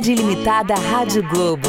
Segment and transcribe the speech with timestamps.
[0.00, 1.68] Felicidade Ilimitada Rádio Globo.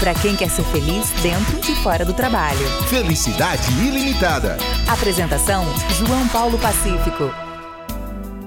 [0.00, 2.66] Para quem quer ser feliz dentro e fora do trabalho.
[2.88, 4.56] Felicidade ilimitada.
[4.88, 5.64] Apresentação:
[5.98, 7.30] João Paulo Pacífico.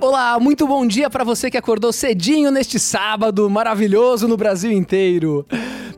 [0.01, 5.45] Olá, muito bom dia para você que acordou cedinho neste sábado maravilhoso no Brasil inteiro.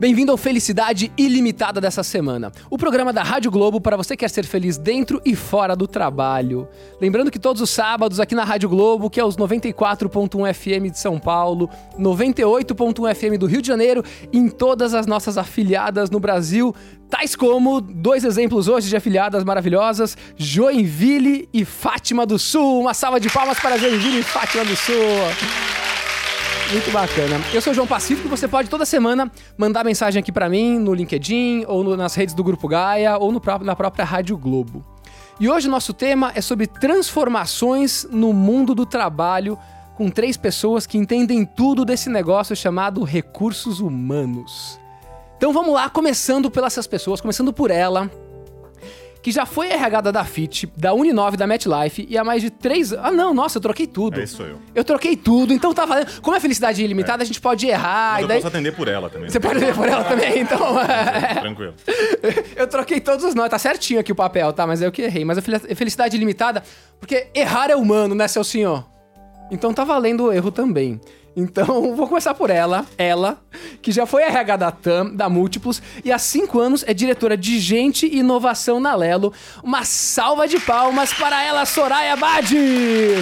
[0.00, 4.30] Bem-vindo ao Felicidade Ilimitada dessa semana, o programa da Rádio Globo para você que quer
[4.30, 6.66] ser feliz dentro e fora do trabalho.
[6.98, 10.98] Lembrando que todos os sábados aqui na Rádio Globo, que é os 94.1 FM de
[10.98, 11.68] São Paulo,
[11.98, 16.74] 98.1 FM do Rio de Janeiro, em todas as nossas afiliadas no Brasil,
[17.10, 22.80] tais como dois exemplos hoje de afiliadas maravilhosas, Joinville e Fátima do Sul.
[22.80, 24.94] Uma salva de palmas para Joinville e Fátima do Sul.
[26.72, 27.40] Muito bacana.
[27.52, 30.78] Eu sou o João Pacífico e você pode toda semana mandar mensagem aqui para mim
[30.78, 34.84] no LinkedIn ou no, nas redes do Grupo Gaia ou no, na própria Rádio Globo.
[35.40, 39.58] E hoje o nosso tema é sobre transformações no mundo do trabalho
[39.96, 44.78] com três pessoas que entendem tudo desse negócio chamado recursos humanos.
[45.36, 48.08] Então vamos lá, começando pelas essas pessoas, começando por ela,
[49.22, 52.92] que já foi RH da FIT, da Uninove, da MetLife, e há mais de três
[52.92, 54.20] Ah, não, nossa, eu troquei tudo.
[54.20, 54.58] É, sou eu.
[54.74, 56.20] Eu troquei tudo, então tá valendo.
[56.22, 58.12] Como é felicidade ilimitada, a gente pode errar.
[58.12, 58.36] Mas e eu daí...
[58.38, 59.28] posso atender por ela também.
[59.28, 60.80] Você pode atender por ela também, então.
[60.80, 61.34] é.
[61.40, 61.74] Tranquilo.
[62.56, 64.66] Eu troquei todos os nomes, tá certinho aqui o papel, tá?
[64.66, 65.24] Mas eu que errei.
[65.24, 66.62] Mas a fel- felicidade ilimitada,
[66.98, 68.86] porque errar é humano, né, seu senhor?
[69.50, 71.00] Então tá valendo o erro também.
[71.36, 73.38] Então, vou começar por ela, ela,
[73.80, 77.58] que já foi RH da TAM, da Múltiplos, e há cinco anos é diretora de
[77.58, 79.32] Gente e Inovação na Lelo.
[79.62, 83.14] Uma salva de palmas para ela, Soraya Badi!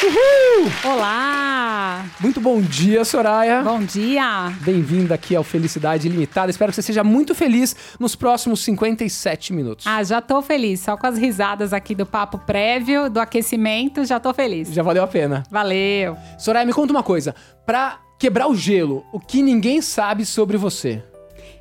[0.00, 0.70] Uhul!
[0.92, 2.04] Olá!
[2.20, 3.62] Muito bom dia, Soraya.
[3.62, 4.52] Bom dia!
[4.60, 6.50] Bem-vinda aqui ao Felicidade Ilimitada.
[6.50, 9.86] Espero que você seja muito feliz nos próximos 57 minutos.
[9.88, 10.78] Ah, já tô feliz.
[10.80, 14.72] Só com as risadas aqui do papo prévio, do aquecimento, já tô feliz.
[14.72, 15.42] Já valeu a pena.
[15.50, 16.16] Valeu!
[16.38, 17.34] Soraya, me conta uma coisa.
[17.66, 21.02] Pra quebrar o gelo, o que ninguém sabe sobre você?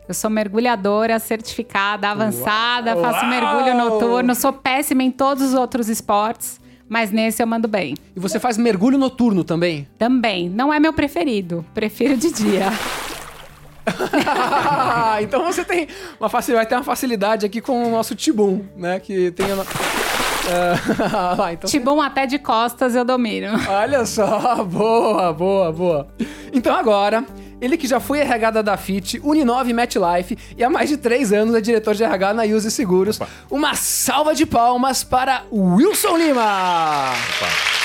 [0.08, 3.04] Eu sou mergulhadora certificada, avançada, Uau!
[3.04, 7.96] faço mergulho noturno, sou péssima em todos os outros esportes, mas nesse eu mando bem.
[8.16, 9.88] E você faz mergulho noturno também?
[9.98, 12.72] Também, não é meu preferido, prefiro de dia.
[15.22, 15.88] então você tem
[16.20, 19.00] uma facilidade, vai ter uma facilidade aqui com o nosso Tibum, né?
[19.00, 19.46] Que tem.
[19.52, 19.66] a-
[20.50, 20.74] É,
[21.42, 23.50] ah, então Tibum até de costas eu domino.
[23.70, 26.08] Olha só, boa, boa, boa.
[26.54, 27.26] Então agora,
[27.62, 31.56] ele que já foi RH da FIT, Uninove MetLife e há mais de três anos
[31.56, 33.20] é diretor de RH na Use Seguros.
[33.20, 33.30] Opa.
[33.50, 37.14] Uma salva de palmas para Wilson Lima!
[37.14, 37.78] Opa.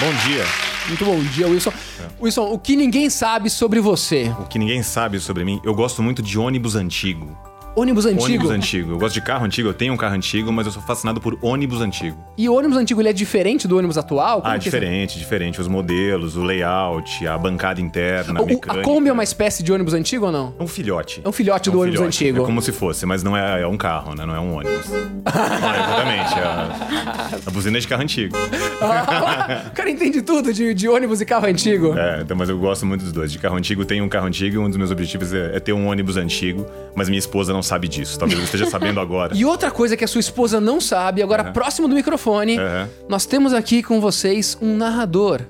[0.00, 0.44] Bom dia.
[0.86, 1.72] Muito bom dia, Wilson.
[2.20, 4.32] Wilson, o que ninguém sabe sobre você?
[4.40, 7.36] O que ninguém sabe sobre mim, eu gosto muito de ônibus antigo.
[7.78, 8.24] Ônibus antigo?
[8.24, 8.90] Ônibus antigo.
[8.92, 11.38] Eu gosto de carro antigo, eu tenho um carro antigo, mas eu sou fascinado por
[11.40, 12.18] ônibus antigo.
[12.36, 14.40] E o ônibus antigo ele é diferente do ônibus atual?
[14.42, 14.58] Como ah, é?
[14.58, 15.60] diferente, diferente.
[15.60, 18.80] Os modelos, o layout, a bancada interna, a O- mecânica.
[18.80, 20.54] a Kombi é uma espécie de ônibus antigo ou não?
[20.58, 21.20] É um filhote.
[21.24, 22.42] É um filhote do ônibus antigo.
[22.42, 24.26] É como se fosse, mas não é, é um carro, né?
[24.26, 24.88] Não é um ônibus.
[24.88, 26.34] não, exatamente.
[26.34, 28.36] É a, a buzina de carro antigo.
[29.68, 31.96] o cara entende tudo de, de ônibus e carro antigo.
[31.96, 33.30] É, então, mas eu gosto muito dos dois.
[33.30, 35.72] De carro antigo, tenho um carro antigo e um dos meus objetivos é, é ter
[35.72, 38.18] um ônibus antigo, mas minha esposa não sabe disso.
[38.18, 39.36] Talvez eu esteja sabendo agora.
[39.36, 42.88] E outra coisa que a sua esposa não sabe, agora próximo do microfone, Aham.
[43.08, 45.42] nós temos aqui com vocês um narrador.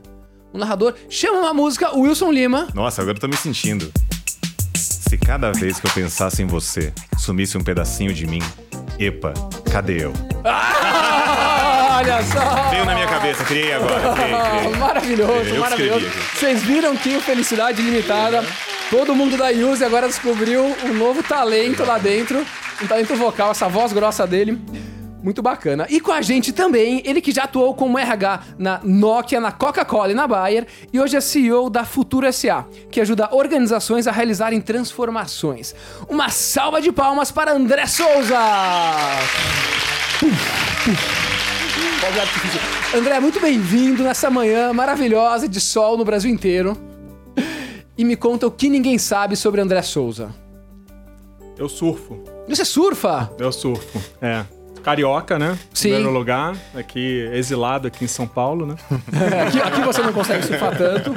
[0.52, 2.68] Um narrador chama uma música Wilson Lima.
[2.74, 3.92] Nossa, agora eu tô me sentindo.
[4.74, 8.42] Se cada vez que eu pensasse em você, sumisse um pedacinho de mim,
[8.98, 9.32] epa,
[9.70, 10.12] cadê eu?
[10.44, 12.70] Ah, olha só!
[12.70, 14.12] Veio na minha cabeça, criei agora.
[14.14, 14.76] Criei, criei.
[14.78, 16.06] Maravilhoso, Eu maravilhoso.
[16.34, 18.44] Vocês viram que o Felicidade Limitada,
[18.90, 22.44] todo mundo da Use agora descobriu um novo talento lá dentro,
[22.82, 24.58] um talento vocal, essa voz grossa dele.
[25.22, 25.86] Muito bacana.
[25.90, 30.12] E com a gente também, ele que já atuou como RH na Nokia, na Coca-Cola
[30.12, 34.60] e na Bayer, e hoje é CEO da Futuro SA, que ajuda organizações a realizarem
[34.60, 35.74] transformações.
[36.08, 38.38] Uma salva de palmas para André Souza!
[42.96, 46.76] André, muito bem-vindo nessa manhã maravilhosa de sol no Brasil inteiro.
[47.98, 50.32] E me conta o que ninguém sabe sobre André Souza.
[51.56, 52.22] Eu surfo.
[52.46, 53.28] Você surfa?
[53.36, 54.00] Eu surfo.
[54.22, 54.44] É.
[54.84, 55.58] Carioca, né?
[55.74, 55.88] Sim.
[55.88, 56.56] Em primeiro lugar.
[56.76, 58.76] Aqui, exilado aqui em São Paulo, né?
[59.44, 61.12] Aqui, aqui você não consegue surfar tanto.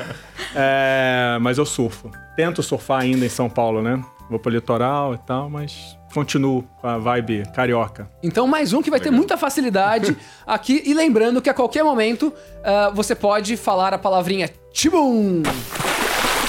[0.56, 2.10] É, mas eu surfo.
[2.36, 4.04] Tento surfar ainda em São Paulo, né?
[4.28, 8.10] Vou pro litoral e tal, mas continuo com a vibe carioca.
[8.24, 10.18] Então, mais um que vai ter muita facilidade
[10.48, 10.82] aqui.
[10.84, 15.44] E lembrando que a qualquer momento ah, você pode falar a palavrinha Tibum!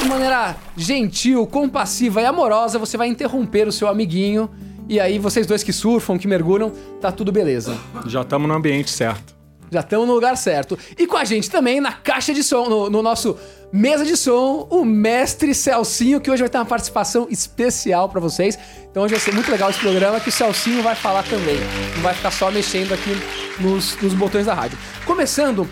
[0.02, 4.50] De maneira gentil, compassiva e amorosa, você vai interromper o seu amiguinho.
[4.88, 7.78] E aí, vocês dois que surfam, que mergulham, tá tudo beleza.
[8.06, 9.32] Já estamos no ambiente certo.
[9.70, 10.76] Já estamos no lugar certo.
[10.98, 13.38] E com a gente também na caixa de som, no, no nosso
[13.72, 18.58] mesa de som, o mestre Celcinho, que hoje vai ter uma participação especial para vocês.
[18.90, 21.56] Então hoje vai ser muito legal esse programa que o Celcinho vai falar também.
[21.94, 23.12] Não vai ficar só mexendo aqui
[23.60, 24.76] nos, nos botões da rádio.
[25.06, 25.66] Começando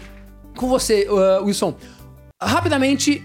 [0.57, 1.75] com você, uh, Wilson.
[2.43, 3.23] Rapidamente,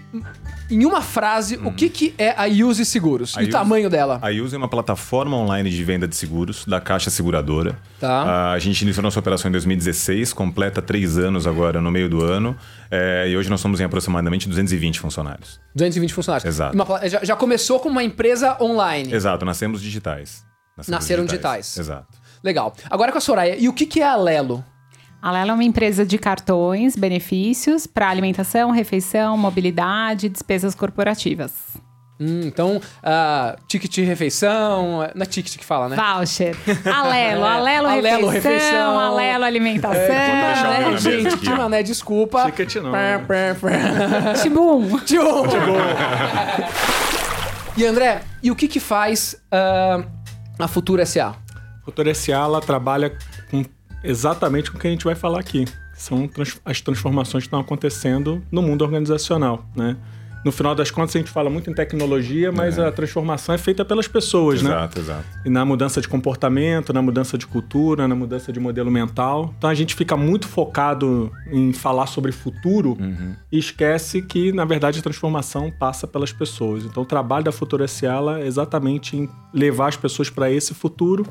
[0.70, 4.18] em uma frase, o que, que é a Use Seguros A e o tamanho dela?
[4.22, 7.78] A Use é uma plataforma online de venda de seguros da Caixa Seguradora.
[8.00, 8.22] Tá.
[8.22, 12.22] Ah, a gente iniciou nossa operação em 2016, completa três anos agora no meio do
[12.22, 12.56] ano.
[12.90, 15.60] eh, e hoje nós somos em aproximadamente 220 funcionários.
[15.74, 16.44] 220 funcionários.
[16.46, 16.74] Exato.
[16.74, 19.12] Uma já, já começou como uma empresa online.
[19.12, 20.44] Exato, nascemos digitais.
[20.88, 21.76] Nasceram digitais.
[21.76, 22.18] Exato.
[22.42, 22.74] Legal.
[22.90, 24.64] Agora com a Soraya, e o que, que é a Lelo?
[25.20, 31.52] A Lela é uma empresa de cartões, benefícios para alimentação, refeição, mobilidade, despesas corporativas.
[32.18, 35.06] Hum, então, ah, ticket refeição.
[35.14, 35.96] Não é ticket que fala, né?
[35.96, 36.56] Voucher.
[36.90, 38.98] Alelo, Alelo, Alelo, refeição, refeição.
[38.98, 39.98] Alelo alimentação.
[39.98, 42.44] vou deixar o meu É, na mesa gente, que mané, desculpa.
[42.46, 43.18] Ticket não, né?
[44.42, 44.98] Tibum.
[45.00, 45.44] Tchum.
[47.76, 50.02] E André, e o que que faz ah,
[50.58, 51.34] a Futura SA?
[51.84, 53.16] Futura SA ela trabalha
[53.50, 53.62] com
[54.02, 55.64] exatamente com o que a gente vai falar aqui.
[55.94, 59.96] São trans- as transformações que estão acontecendo no mundo organizacional, né?
[60.44, 63.84] No final das contas, a gente fala muito em tecnologia, mas a transformação é feita
[63.84, 64.70] pelas pessoas, né?
[64.70, 65.24] Exato, exato.
[65.44, 69.52] E na mudança de comportamento, na mudança de cultura, na mudança de modelo mental.
[69.58, 72.96] Então a gente fica muito focado em falar sobre futuro
[73.50, 76.84] e esquece que, na verdade, a transformação passa pelas pessoas.
[76.84, 81.26] Então o trabalho da Futura é exatamente em levar as pessoas para esse futuro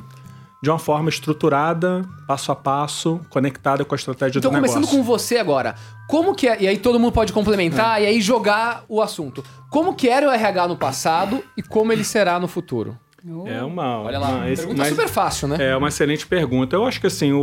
[0.65, 4.97] de uma forma estruturada, passo a passo, conectada com a estratégia Então, do começando negócio.
[4.97, 5.75] com você agora.
[6.09, 9.43] Como que é, e aí todo mundo pode complementar e aí jogar o assunto.
[9.69, 12.97] Como que era o RH no passado e como ele será no futuro?
[13.45, 15.57] É uma, Olha lá, uma- pergunta mas- super fácil, né?
[15.59, 16.75] É uma excelente pergunta.
[16.75, 17.39] Eu acho que assim, o,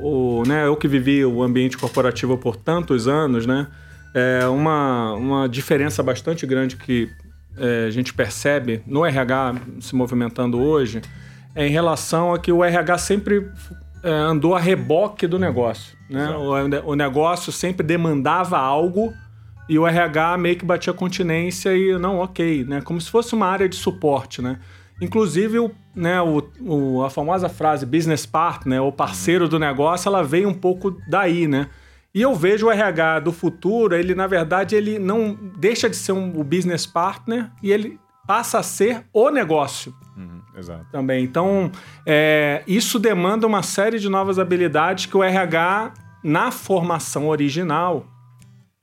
[0.00, 3.66] o, né, eu que vivi o ambiente corporativo por tantos anos, né?
[4.14, 7.10] É uma, uma diferença bastante grande que
[7.58, 11.02] é, a gente percebe no RH se movimentando hoje é
[11.56, 13.48] em relação a que o RH sempre
[14.02, 15.96] é, andou a reboque do negócio.
[16.08, 16.28] Né?
[16.84, 19.12] O, o negócio sempre demandava algo
[19.68, 22.80] e o RH meio que batia continência e não, ok, né?
[22.82, 24.58] Como se fosse uma área de suporte, né?
[25.00, 30.22] Inclusive, o, né, o, o- a famosa frase business partner, ou parceiro do negócio, ela
[30.22, 31.68] veio um pouco daí, né?
[32.14, 36.12] E eu vejo o RH do futuro, ele, na verdade, ele não deixa de ser
[36.12, 40.86] um, o business partner e ele passa a ser o negócio Uhum, exato.
[40.92, 41.24] também.
[41.24, 41.70] Então,
[42.06, 45.92] é, isso demanda uma série de novas habilidades que o RH,
[46.22, 48.06] na formação original,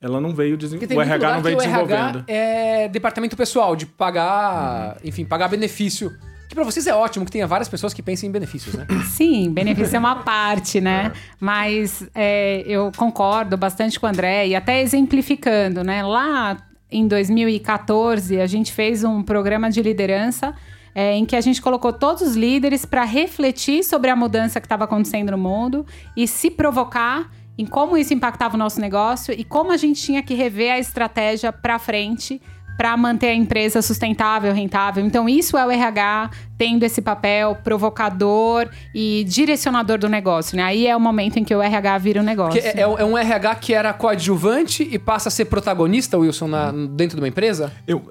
[0.00, 0.98] ela não veio desenvolvendo.
[0.98, 2.24] O RH lugar não veio que o RH desenvolvendo.
[2.26, 6.10] é departamento pessoal, de pagar, enfim, pagar benefício.
[6.48, 8.84] Que pra vocês é ótimo que tenha várias pessoas que pensem em benefícios, né?
[9.06, 11.12] Sim, benefício é uma parte, né?
[11.38, 16.02] Mas é, eu concordo bastante com o André e até exemplificando, né?
[16.02, 16.56] Lá
[16.90, 20.54] em 2014, a gente fez um programa de liderança
[20.94, 24.66] é, em que a gente colocou todos os líderes para refletir sobre a mudança que
[24.66, 29.44] estava acontecendo no mundo e se provocar em como isso impactava o nosso negócio e
[29.44, 32.40] como a gente tinha que rever a estratégia para frente
[32.80, 35.04] para manter a empresa sustentável, rentável.
[35.04, 40.62] Então, isso é o RH tendo esse papel provocador e direcionador do negócio, né?
[40.62, 42.58] Aí é o momento em que o RH vira um negócio.
[42.58, 46.72] Porque é, é um RH que era coadjuvante e passa a ser protagonista, Wilson, na-
[46.72, 47.70] dentro de uma empresa?
[47.86, 48.10] Eu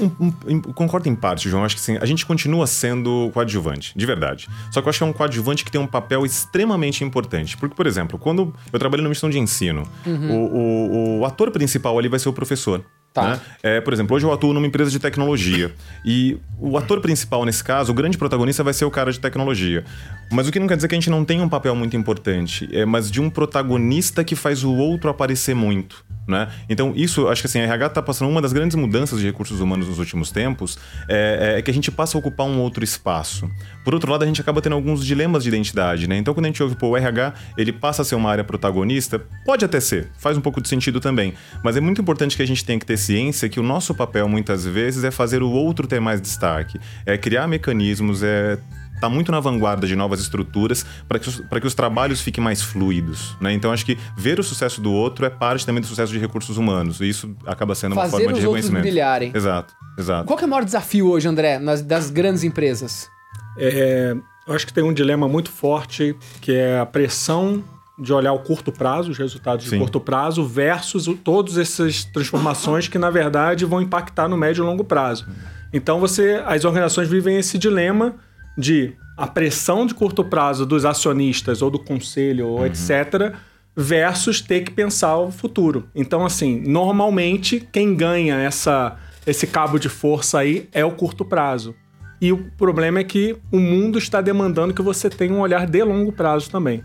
[0.00, 1.64] um- um- concordo em parte, João.
[1.64, 1.96] Acho que sim.
[2.00, 4.48] A gente continua sendo coadjuvante, de verdade.
[4.70, 7.56] Só que eu acho que é um coadjuvante que tem um papel extremamente importante.
[7.56, 11.98] Porque, por exemplo, quando eu trabalho numa missão de ensino, o, o- o ator principal
[11.98, 12.84] ali vai ser o professor.
[13.14, 13.22] Tá.
[13.30, 13.40] né?
[13.62, 15.74] É, por exemplo, hoje eu atuo numa empresa de tecnologia.
[16.04, 19.82] E o ator principal nesse caso, o grande protagonista, vai ser o cara de tecnologia.
[20.30, 22.68] Mas o que não quer dizer que a gente não tenha um papel muito importante,
[22.70, 26.04] é, mas de um protagonista que faz o outro aparecer muito.
[26.28, 26.46] Né?
[26.68, 29.60] Então, isso, acho que assim, a RH está passando uma das grandes mudanças de recursos
[29.60, 33.50] humanos nos últimos tempos, é, é que a gente passa a ocupar um outro espaço.
[33.82, 36.18] Por outro lado, a gente acaba tendo alguns dilemas de identidade, né?
[36.18, 39.18] Então, quando a gente ouve, pô, o RH, ele passa a ser uma área protagonista,
[39.46, 41.32] pode até ser, faz um pouco de sentido também,
[41.64, 44.28] mas é muito importante que a gente tenha que ter ciência que o nosso papel,
[44.28, 48.58] muitas vezes, é fazer o outro ter mais destaque, é criar mecanismos, é
[49.00, 52.42] tá muito na vanguarda de novas estruturas para que, os- pra que os trabalhos fiquem
[52.42, 53.52] mais fluidos, né?
[53.52, 56.56] Então acho que ver o sucesso do outro é parte também do sucesso de recursos
[56.56, 57.00] humanos.
[57.00, 58.82] E isso acaba sendo uma Fazer forma de os outros reconhecimento.
[58.82, 59.32] brilharem.
[59.34, 60.26] Exato, exato.
[60.26, 63.08] Qual que é o maior desafio hoje, André, nas, das grandes empresas?
[63.56, 64.14] É,
[64.46, 67.62] eu acho que tem um dilema muito forte que é a pressão
[68.00, 69.78] de olhar o curto prazo, os resultados de Sim.
[69.80, 74.66] curto prazo, versus o, todas essas transformações que, na verdade, vão impactar no médio e
[74.66, 75.26] longo prazo.
[75.72, 78.14] Então, você, as organizações vivem esse dilema
[78.58, 83.34] de a pressão de curto prazo dos acionistas ou do conselho, ou etc.,
[83.74, 85.88] versus ter que pensar o futuro.
[85.94, 91.74] Então, assim, normalmente quem ganha essa, esse cabo de força aí é o curto prazo.
[92.20, 95.84] E o problema é que o mundo está demandando que você tenha um olhar de
[95.84, 96.82] longo prazo também.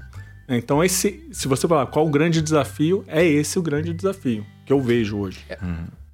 [0.48, 4.72] Então, esse, se você falar qual o grande desafio, é esse o grande desafio que
[4.72, 5.39] eu vejo hoje.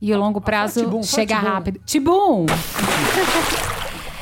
[0.01, 1.47] E o longo prazo Tibum, fala chega Tibum.
[1.47, 1.81] rápido.
[1.85, 2.45] Tibum!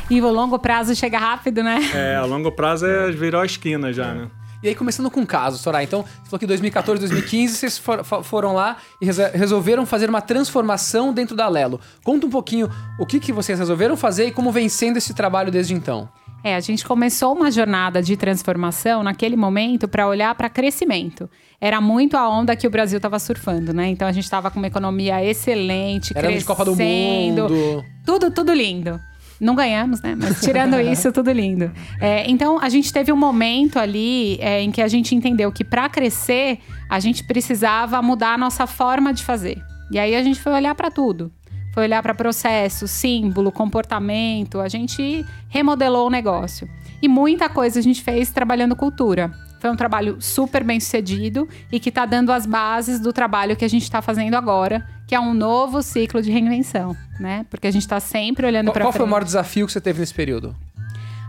[0.09, 1.79] e o longo prazo chega rápido, né?
[1.93, 4.27] É, a longo prazo é virou a esquina já, né?
[4.63, 5.83] E aí, começando com casos, Soraya.
[5.83, 9.05] Então, você falou que 2014, 2015, vocês for- fo- foram lá e
[9.37, 11.79] resolveram fazer uma transformação dentro da Lelo.
[12.03, 12.67] Conta um pouquinho
[12.99, 16.09] o que, que vocês resolveram fazer e como vem sendo esse trabalho desde então.
[16.43, 21.29] É, a gente começou uma jornada de transformação naquele momento para olhar para crescimento.
[21.61, 23.87] Era muito a onda que o Brasil estava surfando, né?
[23.89, 27.85] Então a gente estava com uma economia excelente, Era ano de Copa do crescendo, Mundo.
[28.05, 28.99] Tudo, tudo lindo.
[29.39, 30.15] Não ganhamos, né?
[30.15, 31.71] Mas tirando isso, tudo lindo.
[31.99, 35.63] É, então, a gente teve um momento ali é, em que a gente entendeu que
[35.63, 39.61] para crescer, a gente precisava mudar a nossa forma de fazer.
[39.91, 41.31] E aí a gente foi olhar para tudo.
[41.73, 44.59] Foi olhar para processo, símbolo, comportamento.
[44.59, 46.67] A gente remodelou o negócio.
[47.01, 49.31] E muita coisa a gente fez trabalhando cultura.
[49.59, 53.65] Foi um trabalho super bem sucedido e que está dando as bases do trabalho que
[53.65, 57.45] a gente está fazendo agora, que é um novo ciclo de reinvenção, né?
[57.49, 59.99] Porque a gente está sempre olhando para qual foi o maior desafio que você teve
[59.99, 60.53] nesse período?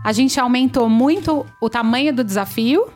[0.03, 2.87] A gente aumentou muito o tamanho do desafio.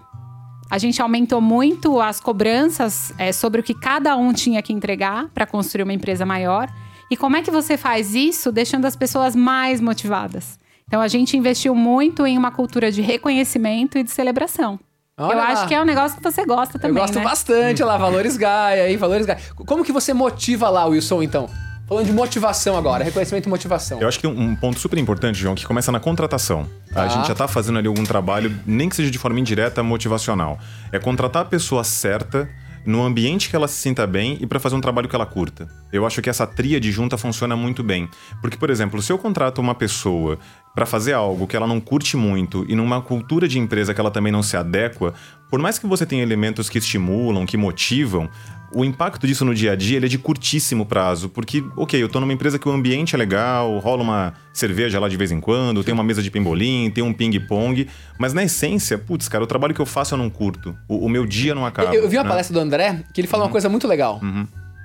[0.70, 5.30] A gente aumentou muito as cobranças é, sobre o que cada um tinha que entregar
[5.34, 6.70] para construir uma empresa maior.
[7.10, 10.60] E como é que você faz isso deixando as pessoas mais motivadas?
[10.88, 14.80] Então a gente investiu muito em uma cultura de reconhecimento e de celebração.
[15.18, 15.48] Olha Eu lá.
[15.50, 17.24] acho que é um negócio que você gosta também, Eu gosto né?
[17.24, 18.98] bastante lá, Valores Gaia, hein?
[18.98, 19.40] Valores Gaia.
[19.56, 21.48] Como que você motiva lá, Wilson, então?
[21.88, 24.00] Falando de motivação agora, reconhecimento e motivação.
[24.00, 26.68] Eu acho que um, um ponto super importante, João, que começa na contratação.
[26.92, 27.04] Tá.
[27.04, 30.58] A gente já tá fazendo ali algum trabalho, nem que seja de forma indireta, motivacional.
[30.92, 32.50] É contratar a pessoa certa
[32.86, 35.68] no ambiente que ela se sinta bem e para fazer um trabalho que ela curta.
[35.92, 38.10] Eu acho que essa tríade junta funciona muito bem.
[38.42, 40.38] Porque, por exemplo, se eu contrato uma pessoa
[40.74, 44.12] para fazer algo que ela não curte muito e numa cultura de empresa que ela
[44.12, 45.14] também não se adequa,
[45.50, 48.30] por mais que você tenha elementos que estimulam, que motivam,
[48.74, 52.10] o impacto disso no dia a dia ele é de curtíssimo prazo, porque, ok, eu
[52.10, 55.40] tô numa empresa que o ambiente é legal, rola uma cerveja lá de vez em
[55.40, 57.88] quando, tem uma mesa de pimbolim, tem um ping-pong,
[58.18, 60.76] mas na essência, putz, cara, o trabalho que eu faço eu não curto.
[60.88, 61.94] O, o meu dia não acaba.
[61.94, 62.30] Eu, eu vi uma né?
[62.30, 64.22] palestra do André que ele falou uma coisa muito legal.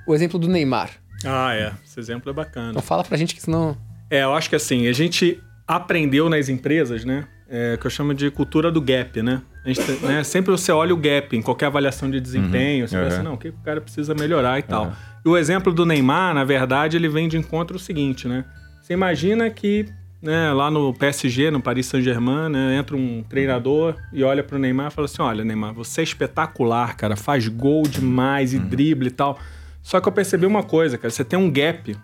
[0.07, 0.91] O exemplo do Neymar.
[1.25, 1.73] Ah, é.
[1.85, 2.71] Esse exemplo é bacana.
[2.71, 3.77] Então fala pra gente que senão.
[4.09, 7.27] É, eu acho que assim, a gente aprendeu nas empresas, né?
[7.51, 9.41] É, que eu chamo de cultura do gap, né?
[9.65, 13.03] A gente, né, sempre você olha o gap em qualquer avaliação de desempenho, você Uhum.
[13.03, 14.93] pensa, não, o que o cara precisa melhorar e tal.
[15.25, 18.45] E o exemplo do Neymar, na verdade, ele vem de encontro o seguinte, né?
[18.81, 19.85] Você imagina que
[20.21, 24.87] né, lá no PSG, no Paris Saint-Germain, né, entra um treinador e olha pro Neymar
[24.87, 28.67] e fala assim: olha, Neymar, você é espetacular, cara, faz gol demais e Uhum.
[28.67, 29.39] drible e tal.
[29.81, 31.95] Só que eu percebi uma coisa, cara, você tem um gap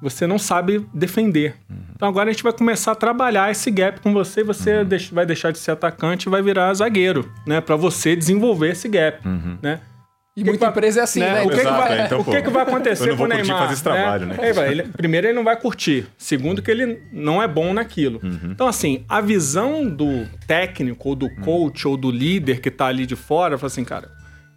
[0.00, 1.54] você não sabe defender.
[1.94, 5.26] Então agora a gente vai começar a trabalhar esse gap com você, você deix- vai
[5.26, 7.60] deixar de ser atacante e vai virar zagueiro, né?
[7.60, 9.20] Para você desenvolver esse gap,
[9.62, 9.80] né?
[10.36, 11.42] E que muita que vai- empresa é assim, né?
[11.42, 13.26] O que, que Exato, vai, é, então, o que pô, que vai acontecer com o
[13.26, 13.58] Neymar?
[13.58, 14.52] fazer esse trabalho, né?
[14.54, 16.06] Vai, ele- primeiro, ele não vai curtir.
[16.16, 18.20] Segundo, que ele não é bom naquilo.
[18.22, 18.52] Uhum.
[18.52, 23.04] Então, assim, a visão do técnico, ou do coach, ou do líder que tá ali
[23.06, 24.08] de fora, fala assim, cara,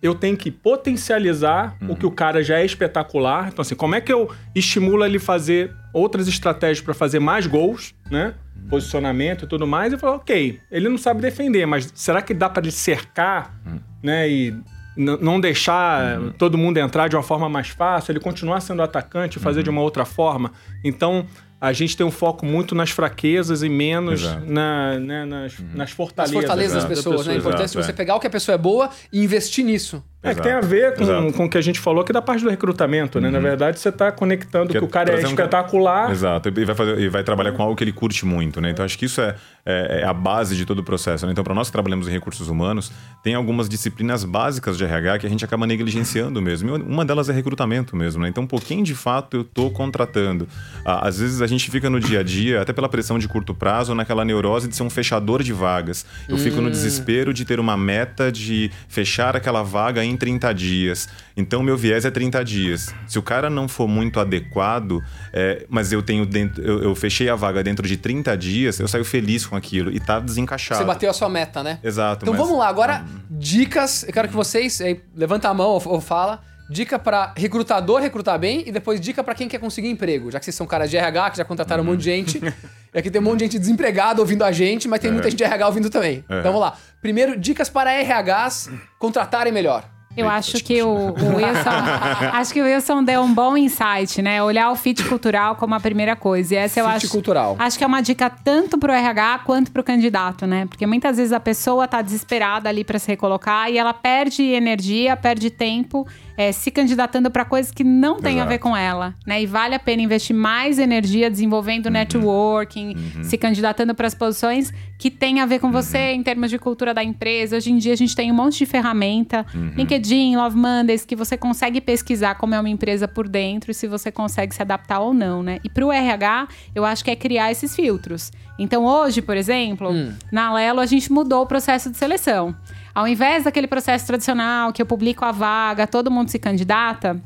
[0.04, 1.92] eu tenho que potencializar Uhum.
[1.92, 3.48] o que o cara já é espetacular.
[3.48, 7.96] Então, assim, como é que eu estimulo ele fazer outras estratégias para fazer mais gols,
[8.12, 8.34] né?
[8.62, 8.70] Uhum.
[8.70, 9.94] Posicionamento e tudo mais.
[9.94, 13.80] E falar, ok, ele não sabe defender, mas será que dá para ele cercar, Uhum.
[14.04, 14.30] né?
[14.30, 14.54] E
[14.96, 19.42] não deixar todo mundo entrar de uma forma mais fácil, ele continuar sendo atacante e
[19.42, 19.64] fazer Uhum.
[19.64, 20.52] de uma outra forma.
[20.84, 21.26] Então,
[21.64, 25.92] a gente tem um foco muito nas fraquezas e menos na, né, nas, nas As
[25.92, 26.36] fortalezas.
[26.36, 27.34] fortalezas das da pessoas, né?
[27.34, 27.40] É pessoa.
[27.40, 27.94] importante Exato, você é.
[27.94, 30.04] pegar o que a pessoa é boa e investir nisso.
[30.24, 31.34] É, que tem a ver com, Exato.
[31.34, 33.30] com o que a gente falou aqui da parte do recrutamento, né?
[33.30, 36.12] Na verdade, você está conectando que, Que o cara é trazer um- espetacular.
[36.12, 38.70] Exato, e vai, fazer, e vai trabalhar com algo que ele curte muito, né?
[38.70, 41.26] Então acho que isso é, é- é a base de todo o processo.
[41.26, 41.32] Né?
[41.34, 45.26] Então, para nós que trabalhamos em recursos humanos, tem algumas disciplinas básicas de RH que
[45.28, 46.70] a gente acaba negligenciando mesmo.
[46.78, 48.30] E uma delas é recrutamento mesmo, né?
[48.30, 50.48] Então, um pouquinho de fato eu tô contratando.
[50.86, 53.94] Às vezes a gente fica no dia a dia, até pela pressão de curto prazo,
[53.94, 56.06] naquela neurose de ser um fechador de vagas.
[56.30, 61.08] Eu fico no desespero de ter uma meta de fechar aquela vaga em 30 dias.
[61.36, 62.94] Então, meu viés é 30 dias.
[63.08, 65.02] Se o cara não for muito adequado,
[65.32, 68.88] é, mas eu tenho dentro, eu, eu fechei a vaga dentro de 30 dias, eu
[68.88, 70.80] saio feliz com aquilo e tá desencaixado.
[70.80, 71.80] Você bateu a sua meta, né?
[71.84, 72.24] Exato.
[72.26, 74.04] Então mas- vamos lá, agora dicas.
[74.04, 76.42] Eu quero que vocês aí, levanta a mão ou, ou fala.
[76.70, 80.32] Dica pra recrutador recrutar bem e depois dica pra quem quer conseguir emprego.
[80.32, 82.42] Já que vocês são caras de RH, que já contrataram um monte de gente.
[82.94, 85.40] E aqui tem um monte de gente desempregada ouvindo a gente, mas tem muita gente
[85.40, 86.24] de RH ouvindo também.
[86.30, 86.40] É.
[86.40, 86.78] Então vamos lá.
[87.02, 89.84] Primeiro, dicas para RHs contratarem melhor.
[90.16, 91.70] Eu acho que o, o Wilson.
[92.34, 94.44] acho que o Wilson deu um bom insight, né?
[94.44, 96.54] Olhar o fit cultural como a primeira coisa.
[96.54, 97.10] E essa eu Fit acho.
[97.10, 97.56] cultural.
[97.58, 100.66] Acho que é uma dica tanto pro RH quanto pro candidato, né?
[100.68, 105.18] Porque muitas vezes a pessoa tá desesperada ali para se recolocar e ela perde energia,
[105.18, 106.08] perde tempo.
[106.38, 109.42] É, se candidatando para coisas que não tem a ver com ela, né?
[109.42, 115.12] E vale a pena investir mais energia desenvolvendo networking, se candidatando para as posições que
[115.12, 117.58] tem a ver com você em termos de cultura da empresa.
[117.58, 121.36] Hoje em dia a gente tem um monte de ferramenta, LinkedIn, Love Mondays, que você
[121.36, 125.14] consegue pesquisar como é uma empresa por dentro e se você consegue se adaptar ou
[125.14, 125.60] não, né?
[125.64, 128.32] E para o RH, eu acho que é criar esses filtros.
[128.58, 129.90] Então hoje, por exemplo,
[130.32, 132.56] na Lelo a gente mudou o processo de seleção.
[132.94, 137.22] Ao invés daquele processo tradicional que eu publico a vaga, todo mundo se candidata,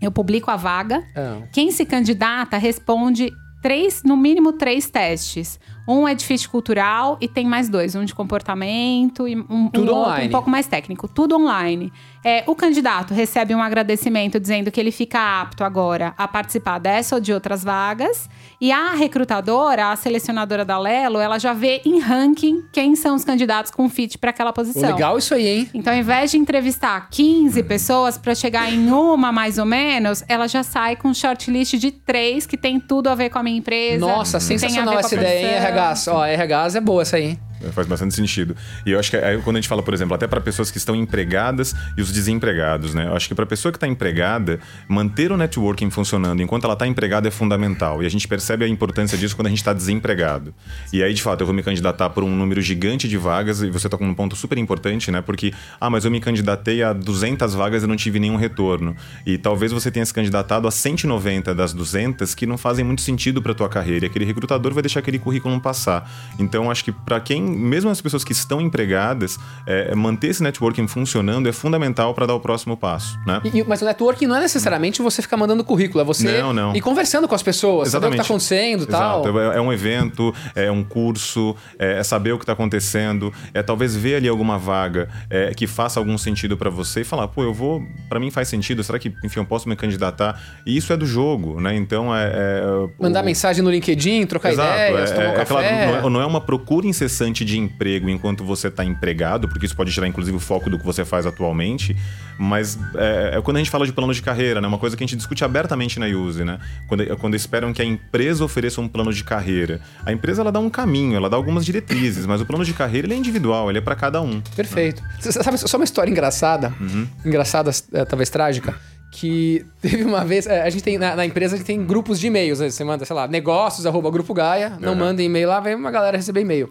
[0.00, 1.02] eu publico a vaga.
[1.16, 1.42] Ah.
[1.52, 5.58] Quem se candidata responde três, no mínimo três testes.
[5.86, 9.94] Um é de fit cultural e tem mais dois, um de comportamento e um, Tudo
[9.94, 11.08] um outro um pouco mais técnico.
[11.08, 11.90] Tudo online.
[12.22, 17.14] É, o candidato recebe um agradecimento dizendo que ele fica apto agora a participar dessa
[17.14, 18.28] ou de outras vagas.
[18.60, 23.24] E a recrutadora, a selecionadora da Lelo, ela já vê em ranking quem são os
[23.24, 24.82] candidatos com fit para aquela posição.
[24.82, 25.70] legal isso aí, hein?
[25.72, 30.48] Então, ao invés de entrevistar 15 pessoas para chegar em uma mais ou menos, ela
[30.48, 33.56] já sai com um shortlist de três que tem tudo a ver com a minha
[33.56, 34.04] empresa.
[34.04, 35.92] Nossa, sensacional essa ideia, hein.
[35.92, 36.08] RHs?
[36.08, 37.40] Ó, RHs é boa essa aí, hein?
[37.72, 38.56] Faz bastante sentido.
[38.86, 40.78] E eu acho que aí, quando a gente fala, por exemplo, até para pessoas que
[40.78, 43.06] estão empregadas e os desempregados, né?
[43.06, 46.86] Eu acho que para pessoa que está empregada, manter o networking funcionando enquanto ela está
[46.86, 48.02] empregada é fundamental.
[48.02, 50.54] E a gente percebe a importância disso quando a gente está desempregado.
[50.92, 53.70] E aí, de fato, eu vou me candidatar por um número gigante de vagas e
[53.70, 55.20] você toca num ponto super importante, né?
[55.20, 58.96] Porque, ah, mas eu me candidatei a 200 vagas e não tive nenhum retorno.
[59.26, 63.42] E talvez você tenha se candidatado a 190 das 200 que não fazem muito sentido
[63.42, 64.06] para tua carreira.
[64.06, 66.10] E aquele recrutador vai deixar aquele currículo passar.
[66.38, 70.86] Então, acho que para quem mesmo as pessoas que estão empregadas, é, manter esse networking
[70.86, 73.40] funcionando é fundamental para dar o próximo passo, né?
[73.44, 76.74] E- mas o networking não é necessariamente você ficar mandando currículo, é você Não, não.
[76.76, 79.24] ir conversando com as pessoas, saber o que tá acontecendo e tal.
[79.38, 83.62] É é um evento, é um curso, é é saber o que está acontecendo, é
[83.62, 87.42] talvez ver ali alguma vaga é, que faça algum sentido para você e falar, pô,
[87.42, 90.40] eu vou, para mim faz sentido, será que, enfim, eu posso me candidatar?
[90.66, 91.74] E isso é do jogo, né?
[91.74, 92.30] Então é.
[92.34, 95.86] é Mandar o- mensagem no LinkedIn, trocar Exato, ideias, é, tomar um é café.
[95.86, 99.76] não é, não é uma procura incessante de emprego enquanto você está empregado, porque isso
[99.76, 101.96] pode tirar inclusive o foco do que você faz atualmente,
[102.38, 105.02] mas é, é quando a gente fala de plano de carreira, né, uma coisa que
[105.02, 106.58] a gente discute abertamente na Use, né?
[106.88, 109.80] Quando, quando esperam que a empresa ofereça um plano de carreira.
[110.04, 113.06] A empresa ela dá um caminho, ela dá algumas diretrizes, mas o plano de carreira
[113.06, 114.40] ele é individual, ele é para cada um.
[114.54, 115.02] Perfeito.
[115.20, 117.06] Você sabe só uma história engraçada, Uhum.
[117.24, 118.74] engraçada, é, talvez trágica,
[119.10, 122.20] que teve uma vez, é, a gente tem, na, na empresa, a gente tem grupos
[122.20, 122.70] de e-mails, né?
[122.70, 124.98] você manda, sei lá, negócios, arroba grupo Gaia, não Uhum.
[124.98, 126.70] manda e-mail lá, vem uma galera receber e-mail.